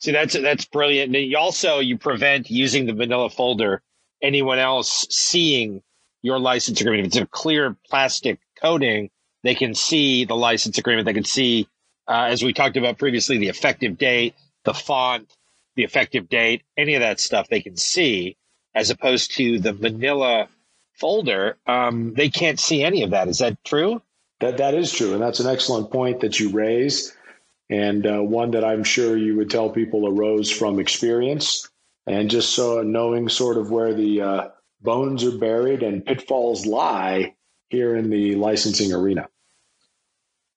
See, 0.00 0.12
that's 0.12 0.34
that's 0.34 0.66
brilliant. 0.66 1.16
And 1.16 1.26
you 1.26 1.38
also 1.38 1.78
you 1.78 1.96
prevent 1.96 2.50
using 2.50 2.86
the 2.86 2.94
manila 2.94 3.30
folder 3.30 3.82
anyone 4.22 4.58
else 4.58 5.06
seeing 5.10 5.82
your 6.22 6.38
license 6.38 6.80
agreement. 6.80 7.06
If 7.06 7.20
it's 7.20 7.22
a 7.22 7.26
clear 7.26 7.76
plastic 7.88 8.38
coating, 8.60 9.10
they 9.42 9.54
can 9.54 9.74
see 9.74 10.24
the 10.24 10.34
license 10.34 10.78
agreement. 10.78 11.06
They 11.06 11.12
can 11.12 11.24
see, 11.24 11.68
uh, 12.08 12.24
as 12.24 12.42
we 12.42 12.52
talked 12.52 12.76
about 12.76 12.98
previously, 12.98 13.38
the 13.38 13.48
effective 13.48 13.98
date, 13.98 14.34
the 14.64 14.74
font, 14.74 15.30
the 15.76 15.84
effective 15.84 16.28
date, 16.28 16.62
any 16.76 16.94
of 16.94 17.00
that 17.00 17.20
stuff 17.20 17.48
they 17.48 17.60
can 17.60 17.76
see, 17.76 18.36
as 18.74 18.90
opposed 18.90 19.36
to 19.36 19.58
the 19.58 19.74
manila 19.74 20.48
folder, 20.94 21.56
um, 21.66 22.14
they 22.14 22.30
can't 22.30 22.60
see 22.60 22.82
any 22.82 23.02
of 23.02 23.10
that. 23.10 23.28
Is 23.28 23.38
that 23.38 23.62
true? 23.64 24.02
That 24.40 24.58
that 24.58 24.74
is 24.74 24.92
true, 24.92 25.12
and 25.12 25.22
that's 25.22 25.40
an 25.40 25.46
excellent 25.46 25.90
point 25.90 26.20
that 26.20 26.40
you 26.40 26.50
raise, 26.50 27.16
and 27.70 28.06
uh, 28.06 28.18
one 28.20 28.52
that 28.52 28.64
I'm 28.64 28.84
sure 28.84 29.16
you 29.16 29.36
would 29.36 29.50
tell 29.50 29.70
people 29.70 30.08
arose 30.08 30.50
from 30.50 30.78
experience 30.78 31.68
and 32.06 32.30
just 32.30 32.54
so 32.54 32.82
knowing 32.82 33.28
sort 33.28 33.56
of 33.56 33.70
where 33.70 33.94
the 33.94 34.20
uh, 34.20 34.48
bones 34.80 35.24
are 35.24 35.38
buried 35.38 35.82
and 35.82 36.04
pitfalls 36.04 36.66
lie 36.66 37.34
here 37.68 37.96
in 37.96 38.10
the 38.10 38.34
licensing 38.34 38.92
arena. 38.92 39.28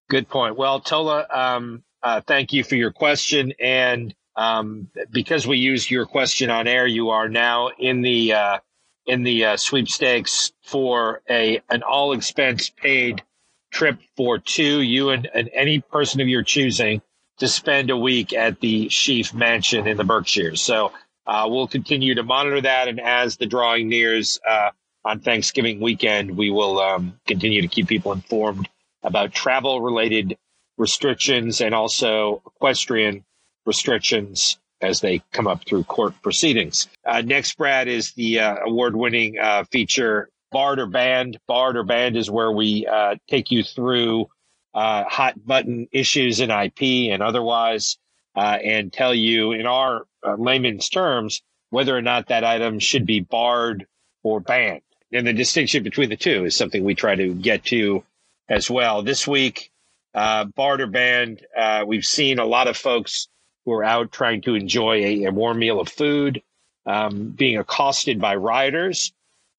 Good 0.10 0.30
point. 0.30 0.58
Well, 0.58 0.80
Tola, 0.80 1.26
um, 1.30 1.84
uh, 2.04 2.22
thank 2.22 2.54
you 2.54 2.64
for 2.64 2.76
your 2.76 2.92
question, 2.92 3.54
and 3.60 4.14
um, 4.36 4.90
because 5.10 5.48
we 5.48 5.58
used 5.58 5.90
your 5.90 6.06
question 6.06 6.50
on 6.50 6.68
air, 6.68 6.86
you 6.86 7.10
are 7.10 7.28
now 7.28 7.70
in 7.78 8.02
the 8.02 8.34
uh, 8.34 8.60
in 9.08 9.24
the 9.24 9.46
uh, 9.46 9.58
sweepstakes 9.58 10.52
for 10.62 11.22
a 11.30 11.62
an 11.70 11.82
all 11.82 12.12
expense 12.12 12.70
paid 12.70 13.24
trip 13.72 14.00
for 14.16 14.38
two 14.38 14.82
you 14.82 15.10
and, 15.10 15.30
and 15.34 15.50
any 15.54 15.80
person 15.80 16.22
of 16.22 16.28
your 16.28 16.44
choosing 16.44 17.02
to 17.40 17.48
spend 17.48 17.90
a 17.90 17.98
week 17.98 18.34
at 18.34 18.60
the 18.60 18.88
Sheafe 18.88 19.34
Mansion 19.34 19.88
in 19.88 19.98
the 19.98 20.04
Berkshires. 20.04 20.62
So 20.62 20.92
uh, 21.26 21.48
we'll 21.50 21.68
continue 21.68 22.16
to 22.16 22.24
monitor 22.24 22.62
that, 22.62 22.88
and 22.88 23.00
as 23.00 23.38
the 23.38 23.46
drawing 23.46 23.90
nears 23.90 24.40
uh, 24.48 24.72
on 25.06 25.20
Thanksgiving 25.20 25.80
weekend, 25.80 26.36
we 26.36 26.50
will 26.50 26.80
um, 26.80 27.20
continue 27.28 27.62
to 27.62 27.68
keep 27.68 27.88
people 27.88 28.12
informed 28.12 28.68
about 29.04 29.34
travel 29.34 29.82
related 29.82 30.38
restrictions 30.78 31.62
and 31.62 31.76
also 31.76 32.42
equestrian 32.46 33.24
restrictions 33.66 34.58
as 34.82 35.02
they 35.02 35.22
come 35.32 35.48
up 35.48 35.66
through 35.66 35.84
court 35.84 36.14
proceedings. 36.22 36.88
Uh, 37.06 37.22
next, 37.22 37.58
Brad, 37.58 37.88
is 37.88 38.12
the 38.14 38.40
uh, 38.40 38.58
award 38.66 38.96
winning 38.96 39.38
uh, 39.40 39.64
feature 39.72 40.30
Barred 40.52 40.80
or 40.80 40.86
Banned. 40.86 41.40
Barred 41.48 41.78
or 41.78 41.84
Banned 41.84 42.16
is 42.16 42.30
where 42.30 42.52
we 42.52 42.86
uh, 42.86 43.16
take 43.28 43.52
you 43.52 43.64
through 43.64 44.30
uh, 44.74 45.04
hot 45.06 45.34
button 45.46 45.88
issues 45.92 46.40
in 46.40 46.52
IP 46.52 47.12
and 47.12 47.24
otherwise 47.24 47.98
uh, 48.36 48.58
and 48.64 48.94
tell 48.94 49.16
you, 49.16 49.52
in 49.52 49.66
our 49.66 50.06
layman's 50.38 50.90
terms, 50.90 51.42
whether 51.70 51.98
or 51.98 52.02
not 52.02 52.28
that 52.28 52.44
item 52.44 52.80
should 52.80 53.06
be 53.06 53.20
barred 53.20 53.88
or 54.24 54.40
banned. 54.40 54.82
and 55.12 55.26
the 55.26 55.34
distinction 55.34 55.84
between 55.84 56.10
the 56.10 56.18
two 56.18 56.46
is 56.46 56.56
something 56.56 56.84
we 56.84 56.94
try 56.94 57.16
to 57.16 57.34
get 57.34 57.66
to 57.66 58.04
as 58.48 58.70
well. 58.70 59.02
This 59.02 59.28
week, 59.28 59.72
Barred 60.14 60.82
or 60.82 60.88
Banned, 60.88 61.46
uh, 61.58 61.84
we've 61.88 62.04
seen 62.04 62.38
a 62.38 62.46
lot 62.46 62.68
of 62.68 62.78
folks 62.78 63.28
who 63.68 63.74
are 63.74 63.84
out 63.84 64.14
trying 64.14 64.42
to 64.42 64.56
enjoy 64.56 65.04
a, 65.04 65.24
a 65.26 65.32
warm 65.32 65.60
meal 65.60 65.82
of 65.82 65.90
food, 65.90 66.42
um, 66.86 67.32
being 67.32 67.58
accosted 67.58 68.18
by 68.18 68.34
rioters. 68.34 69.12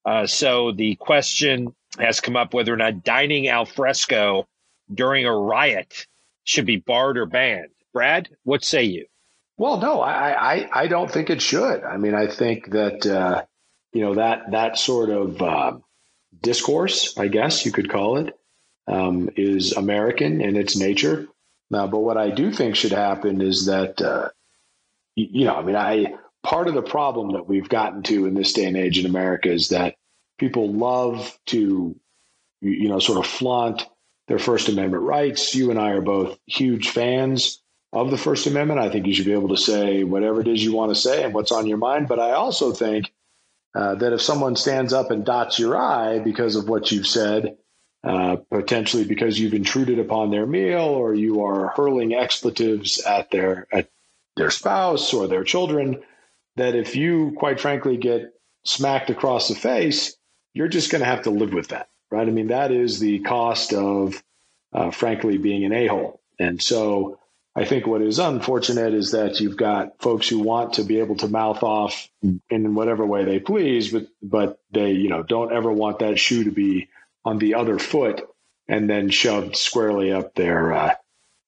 Uh, 0.03 0.27
so 0.27 0.73
the 0.73 0.95
question 0.95 1.75
has 1.99 2.19
come 2.21 2.35
up 2.35 2.55
whether 2.55 2.73
or 2.73 2.79
not 2.79 3.05
dining 3.05 3.49
al 3.49 3.67
fresco 3.67 4.49
during 4.93 5.27
a 5.27 5.33
riot 5.33 6.07
should 6.45 6.65
be 6.65 6.79
barred 6.79 7.19
or 7.19 7.27
banned. 7.27 7.69
Brad, 7.93 8.31
what 8.45 8.65
say 8.65 8.85
you? 8.85 9.05
Well, 9.59 9.79
no, 9.79 10.01
I, 10.01 10.55
I, 10.55 10.69
I 10.73 10.87
don't 10.87 11.11
think 11.11 11.29
it 11.29 11.43
should. 11.43 11.83
I 11.85 11.99
mean, 11.99 12.15
I 12.15 12.29
think 12.29 12.71
that 12.71 13.05
uh, 13.05 13.45
you 13.93 14.01
know 14.01 14.15
that 14.15 14.53
that 14.53 14.79
sort 14.79 15.11
of 15.11 15.43
uh, 15.43 15.73
discourse, 16.41 17.19
I 17.19 17.29
guess 17.29 17.67
you 17.67 17.73
could 17.73 17.91
call 17.91 18.17
it, 18.17 18.35
um, 18.87 19.29
is 19.37 19.73
American 19.73 20.41
in 20.41 20.57
its 20.57 20.79
nature. 20.79 21.29
Uh, 21.73 21.87
but 21.87 21.99
what 21.99 22.17
I 22.17 22.31
do 22.31 22.51
think 22.53 22.77
should 22.77 22.93
happen 22.93 23.41
is 23.41 23.67
that 23.67 24.01
uh, 24.01 24.31
you, 25.17 25.45
know, 25.45 25.57
I 25.57 25.63
mean, 25.63 25.77
I 25.77 26.15
part 26.43 26.69
of 26.69 26.75
the 26.75 26.83
problem 26.83 27.33
that 27.33 27.49
we've 27.49 27.69
gotten 27.69 28.03
to 28.05 28.27
in 28.27 28.35
this 28.35 28.53
day 28.53 28.65
and 28.65 28.77
age 28.77 28.99
in 28.99 29.07
America 29.07 29.51
is 29.51 29.69
that 29.69 29.97
people 30.39 30.73
love 30.73 31.37
to 31.47 31.99
you 32.61 32.89
know 32.89 32.99
sort 32.99 33.19
of 33.19 33.27
flaunt 33.27 33.87
their 34.29 34.39
First 34.39 34.69
Amendment 34.69 35.03
rights. 35.03 35.55
You 35.55 35.71
and 35.71 35.79
I 35.79 35.91
are 35.91 36.01
both 36.01 36.39
huge 36.47 36.91
fans 36.91 37.63
of 37.93 38.11
the 38.11 38.19
First 38.19 38.47
Amendment. 38.47 38.81
I 38.81 38.91
think 38.91 39.07
you 39.07 39.15
should 39.15 39.27
be 39.27 39.33
able 39.33 39.49
to 39.49 39.57
say 39.57 40.05
whatever 40.05 40.41
it 40.41 40.49
is 40.49 40.63
you 40.63 40.75
want 40.75 40.95
to 40.95 41.01
say 41.01 41.25
and 41.25 41.35
what's 41.35 41.53
on 41.53 41.67
your 41.67 41.79
mind. 41.79 42.09
But 42.09 42.21
I 42.21 42.33
also 42.33 42.73
think 42.73 43.13
uh, 43.75 43.95
that 43.97 44.13
if 44.13 44.23
someone 44.23 44.57
stands 44.57 44.93
up 44.93 45.11
and 45.11 45.25
dots 45.25 45.59
your 45.59 45.77
I 45.77 46.19
because 46.19 46.57
of 46.57 46.69
what 46.69 46.93
you've 46.93 47.07
said, 47.07 47.57
uh, 48.09 48.37
potentially 48.51 49.05
because 49.05 49.39
you've 49.39 49.53
intruded 49.53 49.99
upon 49.99 50.31
their 50.31 50.47
meal 50.47 50.81
or 50.81 51.13
you 51.13 51.45
are 51.45 51.75
hurling 51.77 52.15
expletives 52.15 53.01
at 53.01 53.31
their 53.31 53.67
at 53.71 53.91
their 54.35 54.51
spouse 54.51 55.13
or 55.13 55.27
their 55.27 55.45
children, 55.45 56.01
that 56.57 56.75
if 56.75 56.97
you, 56.97 57.35
quite 57.37 57.61
frankly, 57.61 57.99
get 57.99 58.33
smacked 58.65 59.11
across 59.11 59.49
the 59.49 59.55
face, 59.55 60.17
you're 60.55 60.69
just 60.69 60.91
going 60.91 61.01
to 61.01 61.07
have 61.07 61.25
to 61.25 61.31
live 61.31 61.53
with 61.53 61.69
that, 61.69 61.91
right? 62.11 62.27
I 62.27 62.31
mean, 62.31 62.47
that 62.47 62.73
is 62.73 62.99
the 62.99 63.19
cost 63.19 63.75
of, 63.75 64.23
uh, 64.73 64.91
frankly, 64.91 65.37
being 65.37 65.65
an 65.67 65.75
a 65.75 65.87
hole. 65.89 66.23
And 66.39 66.63
so 66.63 67.19
I 67.55 67.67
think 67.67 67.87
what 67.87 68.01
is 68.01 68.19
unfortunate 68.19 68.95
is 68.95 69.11
that 69.11 69.39
you've 69.39 69.59
got 69.59 70.01
folks 70.01 70.27
who 70.27 70.39
want 70.39 70.75
to 70.75 70.83
be 70.83 71.01
able 71.01 71.17
to 71.17 71.29
mouth 71.29 71.63
off 71.63 72.09
in 72.23 72.75
whatever 72.75 73.05
way 73.05 73.27
they 73.27 73.39
please, 73.39 73.93
but 73.93 74.07
but 74.23 74.61
they 74.71 74.93
you 74.93 75.11
know 75.11 75.23
don't 75.23 75.53
ever 75.53 75.71
want 75.71 75.99
that 75.99 76.19
shoe 76.19 76.45
to 76.45 76.53
be 76.53 76.89
on 77.29 77.39
the 77.39 77.55
other 77.55 77.79
foot 77.79 78.23
and 78.69 78.89
then 78.89 79.11
shoved 79.11 79.55
squarely 79.57 80.13
up 80.13 80.35
their 80.35 80.73
uh, 80.73 80.95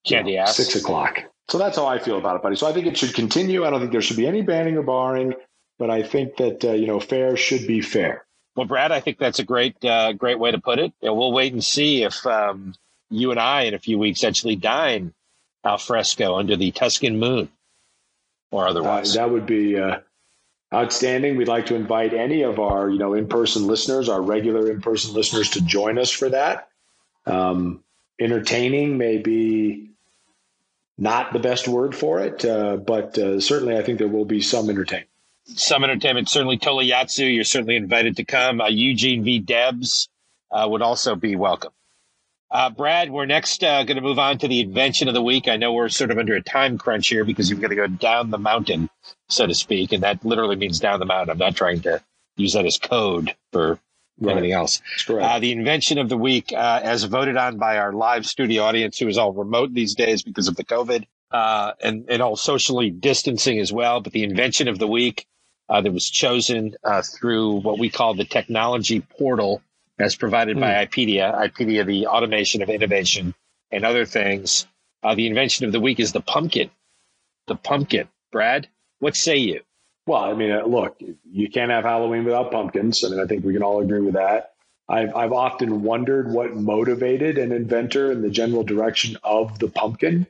candy 0.06 0.36
ass 0.36 0.56
six 0.56 0.76
o'clock. 0.76 1.22
So 1.48 1.58
that's 1.58 1.76
how 1.76 1.86
I 1.86 1.98
feel 1.98 2.18
about 2.18 2.36
it, 2.36 2.42
buddy. 2.42 2.56
So 2.56 2.68
I 2.68 2.72
think 2.72 2.86
it 2.86 2.96
should 2.96 3.14
continue. 3.14 3.64
I 3.64 3.70
don't 3.70 3.80
think 3.80 3.92
there 3.92 4.02
should 4.02 4.18
be 4.18 4.26
any 4.26 4.42
banning 4.42 4.76
or 4.76 4.82
barring, 4.82 5.34
but 5.78 5.90
I 5.90 6.02
think 6.02 6.36
that 6.36 6.64
uh, 6.64 6.72
you 6.72 6.86
know 6.86 7.00
fair 7.00 7.36
should 7.36 7.66
be 7.66 7.80
fair. 7.80 8.26
Well, 8.56 8.66
Brad, 8.66 8.92
I 8.92 9.00
think 9.00 9.18
that's 9.18 9.38
a 9.38 9.44
great 9.44 9.82
uh, 9.84 10.12
great 10.12 10.38
way 10.38 10.50
to 10.50 10.60
put 10.60 10.78
it. 10.78 10.92
And 11.02 11.16
we'll 11.16 11.32
wait 11.32 11.52
and 11.52 11.64
see 11.64 12.04
if 12.04 12.26
um, 12.26 12.74
you 13.10 13.30
and 13.30 13.40
I 13.40 13.62
in 13.62 13.74
a 13.74 13.78
few 13.78 13.98
weeks 13.98 14.22
actually 14.22 14.56
dine 14.56 15.14
al 15.64 15.78
fresco 15.78 16.36
under 16.36 16.56
the 16.56 16.70
Tuscan 16.70 17.18
moon 17.18 17.48
or 18.50 18.68
otherwise. 18.68 19.16
Uh, 19.16 19.22
that 19.22 19.32
would 19.32 19.46
be 19.46 19.78
uh, 19.78 20.00
outstanding. 20.72 21.36
We'd 21.36 21.48
like 21.48 21.66
to 21.66 21.74
invite 21.74 22.14
any 22.14 22.42
of 22.42 22.58
our, 22.58 22.88
you 22.88 22.98
know, 22.98 23.14
in-person 23.14 23.66
listeners, 23.66 24.08
our 24.08 24.22
regular 24.22 24.70
in-person 24.70 25.14
listeners, 25.14 25.50
to 25.50 25.62
join 25.62 25.98
us 25.98 26.10
for 26.10 26.28
that. 26.30 26.68
Um, 27.26 27.82
entertaining 28.18 28.98
may 28.98 29.18
be 29.18 29.90
not 30.98 31.32
the 31.32 31.38
best 31.38 31.66
word 31.66 31.96
for 31.96 32.20
it, 32.20 32.44
uh, 32.44 32.76
but 32.76 33.16
uh, 33.18 33.40
certainly 33.40 33.76
I 33.76 33.82
think 33.82 33.98
there 33.98 34.08
will 34.08 34.24
be 34.24 34.42
some 34.42 34.68
entertainment. 34.68 35.08
Some 35.46 35.82
entertainment, 35.82 36.28
certainly 36.28 36.58
Tolayatsu. 36.58 37.34
You're 37.34 37.44
certainly 37.44 37.76
invited 37.76 38.16
to 38.16 38.24
come. 38.24 38.60
Uh, 38.60 38.68
Eugene 38.68 39.24
V. 39.24 39.38
Debs 39.40 40.08
uh, 40.50 40.66
would 40.70 40.82
also 40.82 41.16
be 41.16 41.34
welcome. 41.34 41.72
Uh, 42.52 42.68
Brad, 42.68 43.10
we're 43.10 43.26
next 43.26 43.62
uh, 43.62 43.84
going 43.84 43.96
to 43.96 44.02
move 44.02 44.18
on 44.18 44.38
to 44.38 44.48
the 44.48 44.60
invention 44.60 45.06
of 45.06 45.14
the 45.14 45.22
week. 45.22 45.46
I 45.46 45.56
know 45.56 45.72
we're 45.72 45.88
sort 45.88 46.10
of 46.10 46.18
under 46.18 46.34
a 46.34 46.42
time 46.42 46.78
crunch 46.78 47.06
here 47.06 47.24
because 47.24 47.48
you've 47.48 47.60
got 47.60 47.68
to 47.68 47.76
go 47.76 47.86
down 47.86 48.30
the 48.30 48.38
mountain, 48.38 48.90
so 49.28 49.46
to 49.46 49.54
speak, 49.54 49.92
and 49.92 50.02
that 50.02 50.24
literally 50.24 50.56
means 50.56 50.80
down 50.80 50.98
the 50.98 51.06
mountain. 51.06 51.30
I'm 51.30 51.38
not 51.38 51.54
trying 51.54 51.80
to 51.82 52.02
use 52.36 52.54
that 52.54 52.66
as 52.66 52.76
code 52.76 53.36
for 53.52 53.78
right. 54.18 54.32
anything 54.32 54.52
else. 54.52 54.82
Uh, 55.08 55.38
the 55.38 55.52
invention 55.52 55.98
of 55.98 56.08
the 56.08 56.16
week, 56.16 56.52
uh, 56.52 56.80
as 56.82 57.04
voted 57.04 57.36
on 57.36 57.56
by 57.56 57.78
our 57.78 57.92
live 57.92 58.26
studio 58.26 58.64
audience, 58.64 58.98
who 58.98 59.06
is 59.06 59.16
all 59.16 59.32
remote 59.32 59.72
these 59.72 59.94
days 59.94 60.24
because 60.24 60.48
of 60.48 60.56
the 60.56 60.64
COVID 60.64 61.06
uh, 61.30 61.72
and 61.80 62.06
and 62.08 62.20
all 62.20 62.34
socially 62.34 62.90
distancing 62.90 63.60
as 63.60 63.72
well. 63.72 64.00
But 64.00 64.12
the 64.12 64.24
invention 64.24 64.66
of 64.66 64.80
the 64.80 64.88
week 64.88 65.24
uh, 65.68 65.82
that 65.82 65.92
was 65.92 66.10
chosen 66.10 66.74
through 67.04 67.60
what 67.60 67.78
we 67.78 67.90
call 67.90 68.14
the 68.14 68.24
technology 68.24 69.02
portal 69.02 69.62
as 70.00 70.16
provided 70.16 70.56
mm. 70.56 70.60
by 70.60 70.72
hmm. 70.72 70.80
IPEDIA, 70.80 71.34
IPEDIA, 71.34 71.86
the 71.86 72.06
automation 72.06 72.62
of 72.62 72.70
innovation 72.70 73.34
and 73.70 73.84
other 73.84 74.04
things. 74.04 74.66
Uh, 75.02 75.14
the 75.14 75.26
invention 75.26 75.66
of 75.66 75.72
the 75.72 75.80
week 75.80 76.00
is 76.00 76.12
the 76.12 76.20
pumpkin. 76.20 76.70
The 77.46 77.56
pumpkin. 77.56 78.08
Brad, 78.32 78.68
what 78.98 79.16
say 79.16 79.36
you? 79.36 79.60
Well, 80.06 80.22
I 80.22 80.34
mean, 80.34 80.50
uh, 80.50 80.64
look, 80.64 81.00
you 81.30 81.50
can't 81.50 81.70
have 81.70 81.84
Halloween 81.84 82.24
without 82.24 82.50
pumpkins. 82.50 83.04
I 83.04 83.08
mean, 83.08 83.20
I 83.20 83.26
think 83.26 83.44
we 83.44 83.52
can 83.52 83.62
all 83.62 83.80
agree 83.80 84.00
with 84.00 84.14
that. 84.14 84.54
I've, 84.88 85.14
I've 85.14 85.32
often 85.32 85.82
wondered 85.82 86.30
what 86.30 86.56
motivated 86.56 87.38
an 87.38 87.52
inventor 87.52 88.10
in 88.10 88.22
the 88.22 88.30
general 88.30 88.64
direction 88.64 89.16
of 89.22 89.58
the 89.58 89.68
pumpkin. 89.68 90.26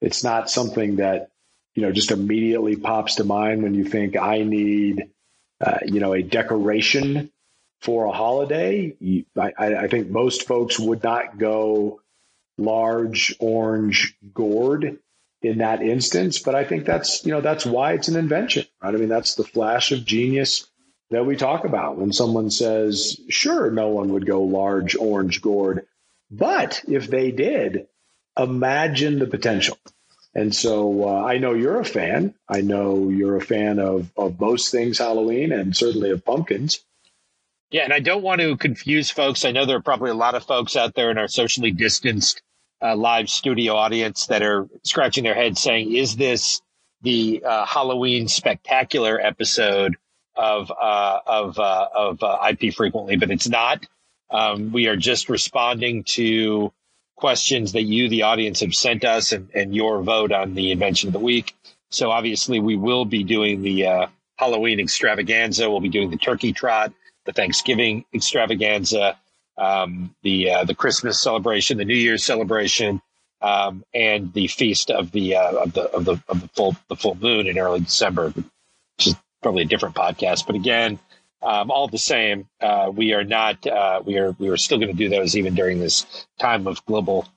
It's 0.00 0.24
not 0.24 0.50
something 0.50 0.96
that, 0.96 1.30
you 1.74 1.82
know, 1.82 1.92
just 1.92 2.10
immediately 2.10 2.76
pops 2.76 3.16
to 3.16 3.24
mind 3.24 3.62
when 3.62 3.74
you 3.74 3.84
think 3.84 4.16
I 4.16 4.42
need, 4.44 5.10
uh, 5.60 5.78
you 5.84 6.00
know, 6.00 6.14
a 6.14 6.22
decoration 6.22 7.30
for 7.80 8.06
a 8.06 8.12
holiday, 8.12 8.96
I, 9.36 9.52
I, 9.58 9.88
think 9.88 10.10
most 10.10 10.48
folks 10.48 10.78
would 10.78 11.02
not 11.02 11.38
go 11.38 12.00
large 12.56 13.36
orange 13.38 14.16
gourd 14.34 14.98
in 15.42 15.58
that 15.58 15.80
instance. 15.82 16.40
But 16.40 16.54
I 16.54 16.64
think 16.64 16.84
that's 16.84 17.24
you 17.24 17.32
know 17.32 17.40
that's 17.40 17.64
why 17.64 17.92
it's 17.92 18.08
an 18.08 18.16
invention, 18.16 18.64
right? 18.82 18.94
I 18.94 18.98
mean, 18.98 19.08
that's 19.08 19.36
the 19.36 19.44
flash 19.44 19.92
of 19.92 20.04
genius 20.04 20.66
that 21.10 21.24
we 21.24 21.36
talk 21.36 21.64
about 21.64 21.96
when 21.96 22.12
someone 22.12 22.50
says, 22.50 23.18
"Sure, 23.28 23.70
no 23.70 23.88
one 23.88 24.12
would 24.12 24.26
go 24.26 24.42
large 24.42 24.96
orange 24.96 25.40
gourd," 25.40 25.86
but 26.30 26.82
if 26.88 27.08
they 27.08 27.30
did, 27.30 27.86
imagine 28.36 29.18
the 29.18 29.26
potential. 29.26 29.78
And 30.34 30.54
so 30.54 31.08
uh, 31.08 31.24
I 31.24 31.38
know 31.38 31.54
you're 31.54 31.80
a 31.80 31.84
fan. 31.84 32.34
I 32.48 32.60
know 32.60 33.08
you're 33.08 33.36
a 33.36 33.40
fan 33.40 33.78
of, 33.78 34.12
of 34.16 34.38
most 34.38 34.70
things 34.70 34.98
Halloween 34.98 35.52
and 35.52 35.76
certainly 35.76 36.10
of 36.10 36.24
pumpkins. 36.24 36.84
Yeah, 37.70 37.84
and 37.84 37.92
I 37.92 38.00
don't 38.00 38.22
want 38.22 38.40
to 38.40 38.56
confuse 38.56 39.10
folks. 39.10 39.44
I 39.44 39.50
know 39.50 39.66
there 39.66 39.76
are 39.76 39.82
probably 39.82 40.10
a 40.10 40.14
lot 40.14 40.34
of 40.34 40.44
folks 40.44 40.74
out 40.74 40.94
there 40.94 41.10
in 41.10 41.18
our 41.18 41.28
socially 41.28 41.70
distanced 41.70 42.40
uh, 42.82 42.96
live 42.96 43.28
studio 43.28 43.74
audience 43.74 44.26
that 44.26 44.42
are 44.42 44.68
scratching 44.84 45.24
their 45.24 45.34
heads 45.34 45.60
saying, 45.60 45.94
is 45.94 46.16
this 46.16 46.62
the 47.02 47.42
uh, 47.44 47.66
Halloween 47.66 48.26
spectacular 48.26 49.20
episode 49.20 49.96
of 50.34 50.70
uh, 50.70 51.20
of 51.26 51.58
uh, 51.58 51.88
of 51.94 52.22
uh, 52.22 52.38
IP 52.50 52.72
frequently? 52.74 53.16
But 53.16 53.30
it's 53.30 53.48
not. 53.48 53.84
Um, 54.30 54.72
we 54.72 54.86
are 54.86 54.96
just 54.96 55.28
responding 55.28 56.04
to 56.04 56.72
questions 57.16 57.72
that 57.72 57.82
you, 57.82 58.08
the 58.08 58.22
audience, 58.22 58.60
have 58.60 58.74
sent 58.74 59.04
us, 59.04 59.32
and, 59.32 59.50
and 59.54 59.74
your 59.74 60.02
vote 60.02 60.32
on 60.32 60.54
the 60.54 60.70
invention 60.70 61.08
of 61.08 61.12
the 61.12 61.18
week. 61.18 61.54
So 61.90 62.10
obviously, 62.10 62.60
we 62.60 62.76
will 62.76 63.04
be 63.04 63.24
doing 63.24 63.60
the 63.60 63.86
uh, 63.86 64.06
Halloween 64.36 64.80
extravaganza. 64.80 65.68
We'll 65.68 65.80
be 65.80 65.88
doing 65.90 66.08
the 66.10 66.16
turkey 66.16 66.54
trot 66.54 66.92
the 67.28 67.34
Thanksgiving 67.34 68.06
extravaganza, 68.14 69.18
um, 69.58 70.14
the 70.22 70.50
uh, 70.50 70.64
the 70.64 70.74
Christmas 70.74 71.20
celebration, 71.20 71.76
the 71.76 71.84
New 71.84 71.94
Year's 71.94 72.24
celebration, 72.24 73.02
um, 73.42 73.84
and 73.92 74.32
the 74.32 74.46
feast 74.46 74.90
of 74.90 75.12
the 75.12 75.36
uh, 75.36 75.64
of 75.64 75.74
the 75.74 75.82
of 75.90 76.06
the 76.06 76.22
of 76.26 76.40
the 76.40 76.48
full 76.48 76.74
the 76.88 76.96
full 76.96 77.16
moon 77.16 77.46
in 77.46 77.58
early 77.58 77.80
December, 77.80 78.30
which 78.30 79.08
is 79.08 79.14
probably 79.42 79.62
a 79.62 79.66
different 79.66 79.94
podcast. 79.94 80.46
But 80.46 80.56
again, 80.56 80.98
um, 81.42 81.70
all 81.70 81.86
the 81.86 81.98
same, 81.98 82.48
uh, 82.62 82.90
we 82.94 83.12
are 83.12 83.24
not 83.24 83.66
uh, 83.66 84.00
we 84.02 84.16
are 84.16 84.34
we 84.38 84.48
are 84.48 84.56
still 84.56 84.78
going 84.78 84.90
to 84.90 84.96
do 84.96 85.10
those 85.10 85.36
even 85.36 85.54
during 85.54 85.80
this 85.80 86.26
time 86.38 86.66
of 86.66 86.82
global 86.86 87.28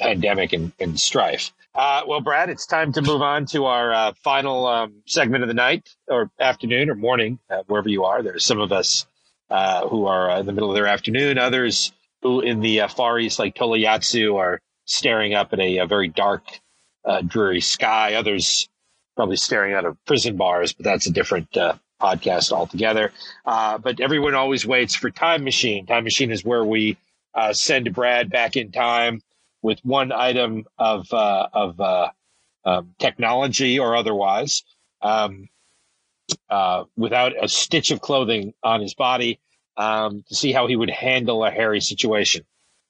pandemic 0.00 0.52
and, 0.52 0.72
and 0.80 0.98
strife. 0.98 1.52
Uh, 1.76 2.02
well, 2.08 2.20
Brad, 2.20 2.50
it's 2.50 2.66
time 2.66 2.92
to 2.94 3.02
move 3.02 3.22
on 3.22 3.46
to 3.46 3.66
our 3.66 3.92
uh, 3.92 4.12
final 4.24 4.66
um, 4.66 4.94
segment 5.06 5.44
of 5.44 5.48
the 5.48 5.54
night 5.54 5.94
or 6.08 6.28
afternoon 6.40 6.90
or 6.90 6.96
morning, 6.96 7.38
wherever 7.68 7.88
you 7.88 8.04
are. 8.04 8.20
There's 8.20 8.44
some 8.44 8.60
of 8.60 8.72
us 8.72 9.06
uh, 9.50 9.86
who 9.88 10.06
are 10.06 10.38
in 10.38 10.46
the 10.46 10.52
middle 10.52 10.70
of 10.70 10.74
their 10.74 10.86
afternoon. 10.86 11.38
Others 11.38 11.92
who 12.22 12.40
in 12.40 12.60
the 12.60 12.82
uh, 12.82 12.88
Far 12.88 13.18
East, 13.18 13.38
like 13.38 13.54
Tolayatsu, 13.54 14.36
are 14.36 14.60
staring 14.84 15.34
up 15.34 15.52
at 15.52 15.60
a, 15.60 15.78
a 15.78 15.86
very 15.86 16.08
dark, 16.08 16.44
uh, 17.04 17.20
dreary 17.22 17.60
sky. 17.60 18.14
Others 18.14 18.68
probably 19.16 19.36
staring 19.36 19.74
out 19.74 19.84
of 19.84 19.96
prison 20.04 20.36
bars, 20.36 20.72
but 20.72 20.84
that's 20.84 21.06
a 21.06 21.12
different 21.12 21.56
uh, 21.56 21.74
podcast 22.00 22.52
altogether. 22.52 23.12
Uh, 23.44 23.78
but 23.78 24.00
everyone 24.00 24.34
always 24.34 24.64
waits 24.66 24.94
for 24.94 25.10
Time 25.10 25.44
Machine. 25.44 25.86
Time 25.86 26.04
Machine 26.04 26.30
is 26.30 26.44
where 26.44 26.64
we 26.64 26.96
uh, 27.34 27.52
send 27.52 27.92
Brad 27.94 28.30
back 28.30 28.56
in 28.56 28.70
time 28.72 29.22
with 29.62 29.80
one 29.84 30.12
item 30.12 30.64
of 30.78 31.12
uh, 31.12 31.48
of 31.52 31.80
uh, 31.80 32.10
um, 32.64 32.94
technology 32.98 33.78
or 33.78 33.96
otherwise, 33.96 34.62
um, 35.02 35.48
uh, 36.50 36.84
without 36.96 37.32
a 37.42 37.48
stitch 37.48 37.90
of 37.90 38.00
clothing 38.00 38.54
on 38.62 38.80
his 38.80 38.94
body, 38.94 39.40
um, 39.76 40.24
to 40.28 40.34
see 40.34 40.52
how 40.52 40.66
he 40.66 40.76
would 40.76 40.90
handle 40.90 41.44
a 41.44 41.50
hairy 41.50 41.80
situation. 41.80 42.44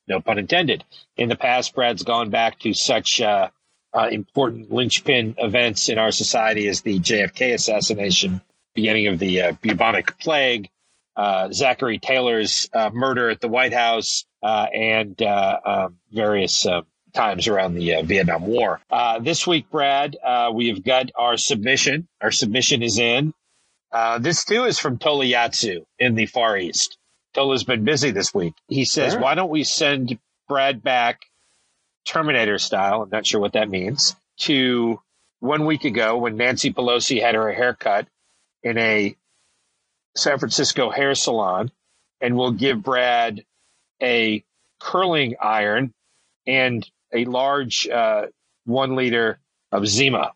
No 0.06 0.20
pun 0.20 0.38
intended. 0.38 0.84
In 1.16 1.28
the 1.28 1.36
past, 1.36 1.74
Brad's 1.74 2.02
gone 2.02 2.30
back 2.30 2.58
to 2.60 2.72
such 2.72 3.20
uh, 3.20 3.50
uh, 3.92 4.08
important 4.10 4.72
linchpin 4.72 5.34
events 5.38 5.88
in 5.88 5.98
our 5.98 6.10
society 6.10 6.66
as 6.66 6.80
the 6.80 6.98
JFK 6.98 7.54
assassination, 7.54 8.40
beginning 8.74 9.08
of 9.08 9.18
the 9.18 9.42
uh, 9.42 9.52
bubonic 9.60 10.18
plague, 10.18 10.70
uh, 11.16 11.52
Zachary 11.52 11.98
Taylor's 11.98 12.70
uh, 12.72 12.90
murder 12.92 13.28
at 13.28 13.40
the 13.40 13.48
White 13.48 13.74
House, 13.74 14.24
and 14.42 15.20
um, 15.22 15.96
various 16.10 16.66
times 17.14 17.48
around 17.48 17.74
the 17.74 17.96
uh, 17.96 18.02
Vietnam 18.02 18.46
War. 18.46 18.80
Uh, 18.90 19.18
this 19.18 19.46
week, 19.46 19.70
Brad, 19.70 20.16
uh, 20.22 20.50
we 20.52 20.68
have 20.68 20.84
got 20.84 21.10
our 21.16 21.36
submission. 21.36 22.08
Our 22.20 22.30
submission 22.30 22.82
is 22.82 22.98
in. 22.98 23.32
this 24.20 24.44
too 24.44 24.64
is 24.64 24.78
from 24.78 24.98
Tola 24.98 25.24
Yatsu 25.24 25.84
in 25.98 26.14
the 26.14 26.26
Far 26.26 26.56
East. 26.56 26.98
Tola's 27.34 27.64
been 27.64 27.84
busy 27.84 28.10
this 28.10 28.34
week. 28.34 28.54
He 28.68 28.84
says, 28.84 29.16
"Why 29.16 29.34
don't 29.34 29.50
we 29.50 29.64
send 29.64 30.18
Brad 30.48 30.82
back 30.82 31.20
Terminator 32.08 32.58
style, 32.58 33.02
I'm 33.02 33.10
not 33.10 33.26
sure 33.26 33.40
what 33.40 33.52
that 33.52 33.68
means, 33.68 34.16
to 34.38 35.00
one 35.40 35.66
week 35.66 35.84
ago 35.84 36.16
when 36.16 36.36
Nancy 36.36 36.72
Pelosi 36.72 37.20
had 37.20 37.34
her 37.34 37.52
haircut 37.52 38.08
in 38.62 38.78
a 38.78 39.14
San 40.16 40.38
Francisco 40.38 40.90
hair 40.90 41.14
salon, 41.14 41.70
and 42.20 42.36
we'll 42.36 42.52
give 42.52 42.82
Brad 42.82 43.44
a 44.02 44.42
curling 44.80 45.36
iron 45.40 45.92
and 46.46 46.88
a 47.12 47.24
large 47.24 47.88
uh, 47.88 48.26
one 48.64 48.96
liter 48.96 49.38
of 49.72 49.86
Zima. 49.86 50.32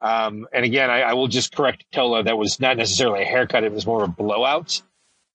Um, 0.00 0.46
and 0.52 0.64
again, 0.64 0.90
I, 0.90 1.00
I, 1.00 1.12
will 1.14 1.28
just 1.28 1.54
correct 1.54 1.86
Tola. 1.92 2.22
That 2.22 2.36
was 2.36 2.60
not 2.60 2.76
necessarily 2.76 3.22
a 3.22 3.26
haircut; 3.26 3.64
it 3.64 3.72
was 3.72 3.86
more 3.86 4.02
of 4.02 4.10
a 4.10 4.12
blowout. 4.12 4.82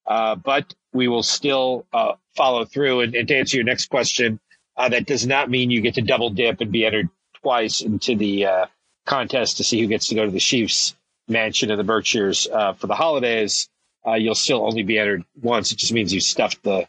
Uh, 0.05 0.35
but 0.35 0.73
we 0.93 1.07
will 1.07 1.23
still 1.23 1.85
uh, 1.93 2.13
follow 2.35 2.65
through. 2.65 3.01
And, 3.01 3.15
and, 3.15 3.27
to 3.27 3.37
answer 3.37 3.57
your 3.57 3.63
next 3.63 3.87
question, 3.87 4.39
uh, 4.77 4.89
that 4.89 5.05
does 5.05 5.25
not 5.25 5.49
mean 5.49 5.71
you 5.71 5.81
get 5.81 5.95
to 5.95 6.01
double 6.01 6.29
dip 6.29 6.61
and 6.61 6.71
be 6.71 6.85
entered 6.85 7.09
twice 7.41 7.81
into 7.81 8.15
the 8.15 8.45
uh, 8.45 8.65
contest 9.05 9.57
to 9.57 9.63
see 9.63 9.79
who 9.79 9.87
gets 9.87 10.07
to 10.07 10.15
go 10.15 10.25
to 10.25 10.31
the 10.31 10.39
Sheafe's 10.39 10.95
mansion 11.27 11.71
in 11.71 11.77
the 11.77 11.83
Berkshires 11.83 12.47
uh, 12.51 12.73
for 12.73 12.87
the 12.87 12.95
holidays. 12.95 13.69
Uh, 14.05 14.13
you'll 14.13 14.35
still 14.35 14.65
only 14.65 14.83
be 14.83 14.97
entered 14.97 15.23
once. 15.41 15.71
It 15.71 15.77
just 15.77 15.93
means 15.93 16.13
you 16.13 16.21
stuffed 16.21 16.63
the 16.63 16.87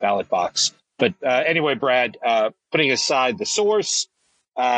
ballot 0.00 0.28
box. 0.28 0.72
But 1.00 1.14
uh, 1.24 1.42
anyway, 1.46 1.74
Brad, 1.74 2.16
uh, 2.24 2.50
putting 2.70 2.92
aside 2.92 3.38
the 3.38 3.46
source, 3.46 4.06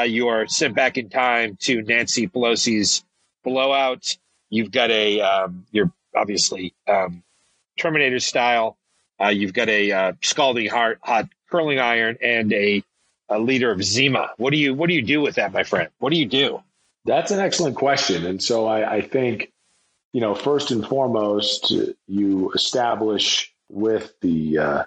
you 0.06 0.28
are 0.28 0.46
sent 0.46 0.74
back 0.74 0.96
in 0.96 1.10
time 1.10 1.58
to 1.62 1.82
Nancy 1.82 2.28
Pelosi's 2.28 3.04
blowout. 3.44 4.16
You've 4.48 4.70
got 4.70 4.90
a, 4.90 5.20
um, 5.20 5.66
you're 5.72 5.92
obviously 6.16 6.72
um, 6.88 7.22
Terminator 7.78 8.20
style. 8.20 8.78
you've 9.30 9.52
got 9.52 9.68
a 9.68 10.14
scalding 10.22 10.68
hot, 10.70 10.96
hot 11.02 11.28
curling 11.52 11.78
iron 11.78 12.16
and 12.22 12.52
a, 12.52 12.82
a 13.28 13.38
liter 13.38 13.70
of 13.70 13.82
Zima. 13.84 14.30
What 14.38 14.50
do 14.50 14.58
you 14.58 14.74
what 14.74 14.88
do 14.88 14.94
you 14.94 15.02
do 15.02 15.20
with 15.20 15.36
that, 15.36 15.52
my 15.52 15.62
friend? 15.62 15.90
What 15.98 16.12
do 16.12 16.18
you 16.18 16.26
do? 16.26 16.62
That's 17.04 17.30
an 17.30 17.40
excellent 17.40 17.76
question, 17.76 18.26
and 18.26 18.42
so 18.42 18.66
I, 18.66 18.96
I 18.96 19.00
think 19.02 19.52
you 20.12 20.20
know 20.20 20.34
first 20.34 20.70
and 20.70 20.86
foremost 20.86 21.72
you 22.06 22.52
establish 22.52 23.52
with 23.68 24.14
the 24.20 24.58
uh, 24.58 24.84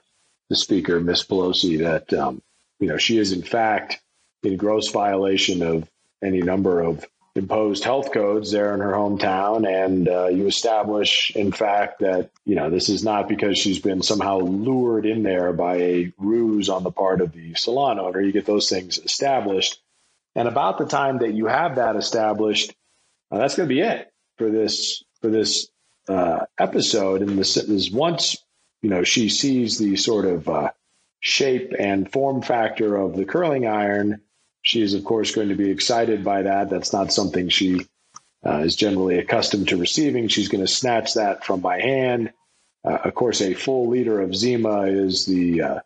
the 0.49 0.55
speaker, 0.55 0.99
Miss 0.99 1.23
Pelosi, 1.23 1.79
that 1.79 2.13
um, 2.13 2.41
you 2.79 2.87
know 2.87 2.97
she 2.97 3.17
is 3.17 3.31
in 3.31 3.41
fact 3.41 4.01
in 4.43 4.57
gross 4.57 4.91
violation 4.91 5.61
of 5.61 5.89
any 6.21 6.41
number 6.41 6.81
of 6.81 7.05
imposed 7.35 7.83
health 7.83 8.13
codes 8.13 8.51
there 8.51 8.73
in 8.73 8.79
her 8.79 8.93
hometown. 8.93 9.67
And 9.67 10.07
uh, 10.07 10.27
you 10.27 10.47
establish, 10.47 11.31
in 11.35 11.51
fact, 11.51 11.99
that, 11.99 12.31
you 12.45 12.55
know, 12.55 12.69
this 12.69 12.87
is 12.87 13.03
not 13.03 13.27
because 13.27 13.57
she's 13.57 13.79
been 13.79 14.01
somehow 14.01 14.39
lured 14.39 15.05
in 15.05 15.23
there 15.23 15.51
by 15.51 15.75
a 15.75 16.13
ruse 16.17 16.69
on 16.69 16.83
the 16.83 16.91
part 16.91 17.19
of 17.19 17.33
the 17.33 17.53
salon 17.55 17.99
owner. 17.99 18.21
You 18.21 18.31
get 18.31 18.45
those 18.45 18.69
things 18.69 18.97
established. 18.97 19.81
And 20.33 20.47
about 20.47 20.77
the 20.77 20.85
time 20.85 21.19
that 21.19 21.33
you 21.33 21.47
have 21.47 21.75
that 21.75 21.95
established, 21.97 22.73
uh, 23.31 23.37
that's 23.37 23.55
going 23.55 23.67
to 23.67 23.75
be 23.75 23.81
it 23.81 24.11
for 24.37 24.49
this, 24.49 25.03
for 25.21 25.29
this 25.29 25.67
uh, 26.07 26.45
episode. 26.57 27.21
And 27.21 27.37
this 27.37 27.57
is 27.57 27.91
once, 27.91 28.37
you 28.85 28.91
know, 28.91 29.03
she 29.03 29.29
sees 29.29 29.79
the 29.79 29.95
sort 29.95 30.25
of 30.25 30.47
uh, 30.47 30.69
shape 31.19 31.73
and 31.79 32.11
form 32.11 32.43
factor 32.43 32.95
of 32.95 33.15
the 33.15 33.25
curling 33.25 33.65
iron, 33.65 34.21
she 34.61 34.79
is, 34.79 34.93
of 34.93 35.03
course, 35.03 35.33
going 35.33 35.49
to 35.49 35.55
be 35.55 35.71
excited 35.71 36.23
by 36.23 36.43
that. 36.43 36.69
That's 36.69 36.93
not 36.93 37.11
something 37.11 37.49
she 37.49 37.87
uh, 38.45 38.59
is 38.59 38.75
generally 38.75 39.17
accustomed 39.17 39.69
to 39.69 39.77
receiving. 39.77 40.27
She's 40.27 40.49
going 40.49 40.63
to 40.63 40.71
snatch 40.71 41.15
that 41.15 41.43
from 41.43 41.61
my 41.61 41.81
hand. 41.81 42.31
Uh, 42.83 42.99
of 43.05 43.15
course, 43.15 43.41
a 43.41 43.55
full 43.55 43.89
liter 43.89 44.21
of 44.21 44.35
Zima 44.35 44.83
is 44.83 45.25
the 45.25 45.63
uh, 45.63 45.79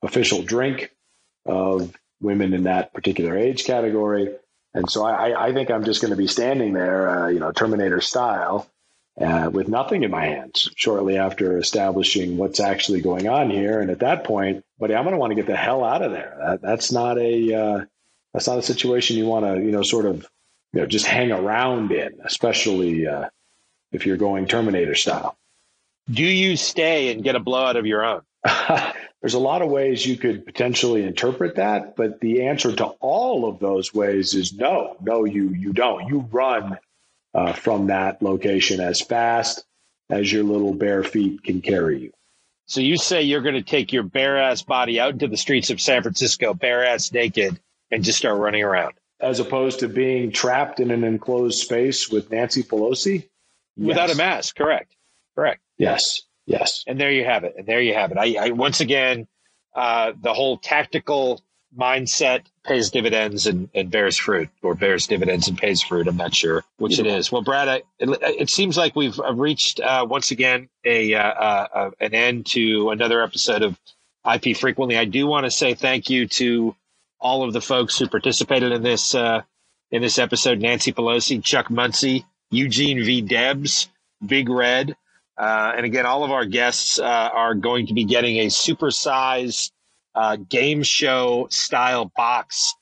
official 0.00 0.40
drink 0.40 0.96
of 1.44 1.94
women 2.22 2.54
in 2.54 2.62
that 2.62 2.94
particular 2.94 3.36
age 3.36 3.66
category. 3.66 4.34
And 4.72 4.90
so 4.90 5.04
I, 5.04 5.48
I 5.48 5.52
think 5.52 5.70
I'm 5.70 5.84
just 5.84 6.00
going 6.00 6.12
to 6.12 6.16
be 6.16 6.26
standing 6.26 6.72
there, 6.72 7.06
uh, 7.10 7.28
you 7.28 7.38
know, 7.38 7.52
Terminator 7.52 8.00
style, 8.00 8.66
uh, 9.20 9.50
with 9.50 9.68
nothing 9.68 10.02
in 10.02 10.10
my 10.10 10.26
hands 10.26 10.70
shortly 10.76 11.16
after 11.16 11.58
establishing 11.58 12.36
what's 12.36 12.60
actually 12.60 13.00
going 13.00 13.28
on 13.28 13.50
here. 13.50 13.80
And 13.80 13.90
at 13.90 14.00
that 14.00 14.24
point, 14.24 14.64
buddy, 14.78 14.94
I'm 14.94 15.04
going 15.04 15.14
to 15.14 15.18
want 15.18 15.30
to 15.30 15.36
get 15.36 15.46
the 15.46 15.56
hell 15.56 15.84
out 15.84 16.02
of 16.02 16.12
there. 16.12 16.36
That, 16.38 16.62
that's 16.62 16.92
not 16.92 17.18
a 17.18 17.54
uh, 17.54 17.84
that's 18.34 18.46
not 18.46 18.58
a 18.58 18.62
situation 18.62 19.16
you 19.16 19.26
want 19.26 19.46
to, 19.46 19.62
you 19.62 19.70
know, 19.70 19.82
sort 19.82 20.04
of, 20.04 20.28
you 20.72 20.80
know, 20.80 20.86
just 20.86 21.06
hang 21.06 21.32
around 21.32 21.92
in, 21.92 22.18
especially 22.24 23.06
uh, 23.06 23.30
if 23.92 24.04
you're 24.04 24.18
going 24.18 24.46
Terminator 24.46 24.94
style. 24.94 25.36
Do 26.10 26.22
you 26.22 26.56
stay 26.56 27.10
and 27.10 27.24
get 27.24 27.34
a 27.34 27.40
blowout 27.40 27.76
of 27.76 27.86
your 27.86 28.04
own? 28.04 28.20
There's 29.22 29.34
a 29.34 29.38
lot 29.40 29.62
of 29.62 29.70
ways 29.70 30.06
you 30.06 30.16
could 30.16 30.44
potentially 30.44 31.02
interpret 31.02 31.56
that, 31.56 31.96
but 31.96 32.20
the 32.20 32.46
answer 32.46 32.76
to 32.76 32.84
all 32.84 33.48
of 33.48 33.58
those 33.58 33.92
ways 33.94 34.34
is 34.34 34.52
no, 34.52 34.96
no, 35.00 35.24
you 35.24 35.48
you 35.48 35.72
don't. 35.72 36.06
You 36.06 36.20
run 36.30 36.78
uh, 37.36 37.52
from 37.52 37.88
that 37.88 38.22
location 38.22 38.80
as 38.80 39.00
fast 39.00 39.64
as 40.08 40.32
your 40.32 40.42
little 40.42 40.72
bare 40.72 41.04
feet 41.04 41.42
can 41.42 41.60
carry 41.60 42.00
you. 42.00 42.12
So 42.64 42.80
you 42.80 42.96
say 42.96 43.22
you're 43.22 43.42
going 43.42 43.54
to 43.54 43.62
take 43.62 43.92
your 43.92 44.02
bare 44.02 44.38
ass 44.38 44.62
body 44.62 44.98
out 44.98 45.12
into 45.12 45.28
the 45.28 45.36
streets 45.36 45.68
of 45.70 45.80
San 45.80 46.02
Francisco, 46.02 46.54
bare 46.54 46.84
ass 46.84 47.12
naked, 47.12 47.60
and 47.90 48.02
just 48.02 48.18
start 48.18 48.40
running 48.40 48.62
around. 48.62 48.94
As 49.20 49.38
opposed 49.38 49.80
to 49.80 49.88
being 49.88 50.32
trapped 50.32 50.80
in 50.80 50.90
an 50.90 51.04
enclosed 51.04 51.60
space 51.60 52.08
with 52.08 52.30
Nancy 52.30 52.62
Pelosi? 52.62 53.28
Without 53.76 54.10
a 54.10 54.14
mask, 54.14 54.56
correct. 54.56 54.96
Correct. 55.34 55.60
Yes. 55.76 56.22
Yes. 56.46 56.84
And 56.86 56.98
there 56.98 57.12
you 57.12 57.24
have 57.24 57.44
it. 57.44 57.54
And 57.58 57.66
there 57.66 57.82
you 57.82 57.92
have 57.92 58.12
it. 58.12 58.18
I, 58.18 58.46
I 58.46 58.50
once 58.50 58.80
again, 58.80 59.28
uh, 59.74 60.12
the 60.18 60.32
whole 60.32 60.56
tactical 60.56 61.42
mindset 61.76 62.42
pays 62.64 62.90
dividends 62.90 63.46
and, 63.46 63.68
and, 63.74 63.90
bears 63.90 64.16
fruit, 64.16 64.48
or 64.62 64.74
bears 64.74 65.06
dividends 65.06 65.48
and 65.48 65.58
pays 65.58 65.82
fruit. 65.82 66.08
I'm 66.08 66.16
not 66.16 66.34
sure 66.34 66.64
which 66.78 66.98
it 66.98 67.06
is. 67.06 67.30
Well, 67.30 67.42
Brad, 67.42 67.68
I, 67.68 67.82
it, 67.98 68.18
it, 68.22 68.50
seems 68.50 68.76
like 68.76 68.96
we've 68.96 69.18
reached 69.32 69.80
uh, 69.80 70.06
once 70.08 70.30
again 70.30 70.68
a 70.84 71.14
uh, 71.14 71.22
uh, 71.22 71.90
an 72.00 72.14
end 72.14 72.46
to 72.46 72.90
another 72.90 73.22
episode 73.22 73.62
of 73.62 73.78
IP 74.30 74.56
Frequently. 74.56 74.96
I 74.96 75.04
do 75.04 75.26
want 75.26 75.44
to 75.44 75.50
say 75.50 75.74
thank 75.74 76.10
you 76.10 76.26
to 76.28 76.74
all 77.20 77.44
of 77.44 77.52
the 77.52 77.60
folks 77.60 77.98
who 77.98 78.08
participated 78.08 78.72
in 78.72 78.82
this 78.82 79.14
uh, 79.14 79.42
in 79.90 80.02
this 80.02 80.18
episode: 80.18 80.60
Nancy 80.60 80.92
Pelosi, 80.92 81.42
Chuck 81.42 81.70
Muncie, 81.70 82.24
Eugene 82.50 83.04
V. 83.04 83.20
Debs, 83.22 83.88
Big 84.24 84.48
Red, 84.48 84.96
uh, 85.38 85.72
and 85.76 85.84
again, 85.84 86.06
all 86.06 86.24
of 86.24 86.30
our 86.30 86.44
guests 86.44 86.98
uh, 86.98 87.04
are 87.04 87.54
going 87.54 87.86
to 87.86 87.94
be 87.94 88.04
getting 88.04 88.38
a 88.38 88.46
supersized 88.46 89.70
uh, 90.16 90.36
game 90.36 90.82
show 90.82 91.46
style 91.50 92.10
box 92.16 92.74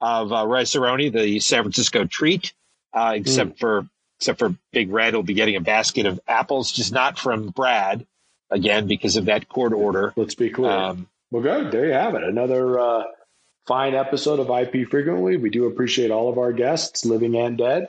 of 0.00 0.32
uh, 0.32 0.46
Rice-A-Roni, 0.46 1.12
the 1.12 1.40
San 1.40 1.62
Francisco 1.62 2.04
treat. 2.04 2.52
Uh, 2.94 3.14
except 3.16 3.52
mm. 3.52 3.58
for 3.58 3.88
except 4.18 4.38
for 4.38 4.54
Big 4.70 4.90
Red, 4.90 5.14
will 5.14 5.22
be 5.22 5.34
getting 5.34 5.56
a 5.56 5.60
basket 5.60 6.04
of 6.04 6.20
apples, 6.28 6.70
just 6.70 6.92
not 6.92 7.18
from 7.18 7.48
Brad 7.48 8.06
again 8.50 8.86
because 8.86 9.16
of 9.16 9.24
that 9.24 9.48
court 9.48 9.72
order. 9.72 10.12
Let's 10.14 10.34
be 10.34 10.50
clear. 10.50 10.70
Um, 10.70 11.08
well, 11.30 11.42
good. 11.42 11.72
There 11.72 11.86
you 11.86 11.92
have 11.92 12.14
it. 12.14 12.22
Another 12.22 12.78
uh, 12.78 13.04
fine 13.66 13.94
episode 13.94 14.40
of 14.40 14.50
IP 14.50 14.88
Frequently. 14.88 15.38
We 15.38 15.50
do 15.50 15.66
appreciate 15.66 16.10
all 16.10 16.28
of 16.28 16.38
our 16.38 16.52
guests, 16.52 17.04
living 17.06 17.34
and 17.34 17.56
dead. 17.56 17.88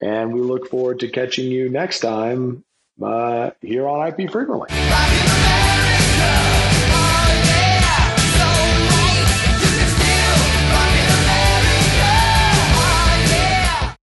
And 0.00 0.32
we 0.32 0.40
look 0.40 0.68
forward 0.70 1.00
to 1.00 1.08
catching 1.08 1.50
you 1.50 1.68
next 1.68 2.00
time 2.00 2.64
uh, 3.02 3.50
here 3.60 3.86
on 3.86 4.08
IP 4.08 4.30
Frequently. 4.30 4.68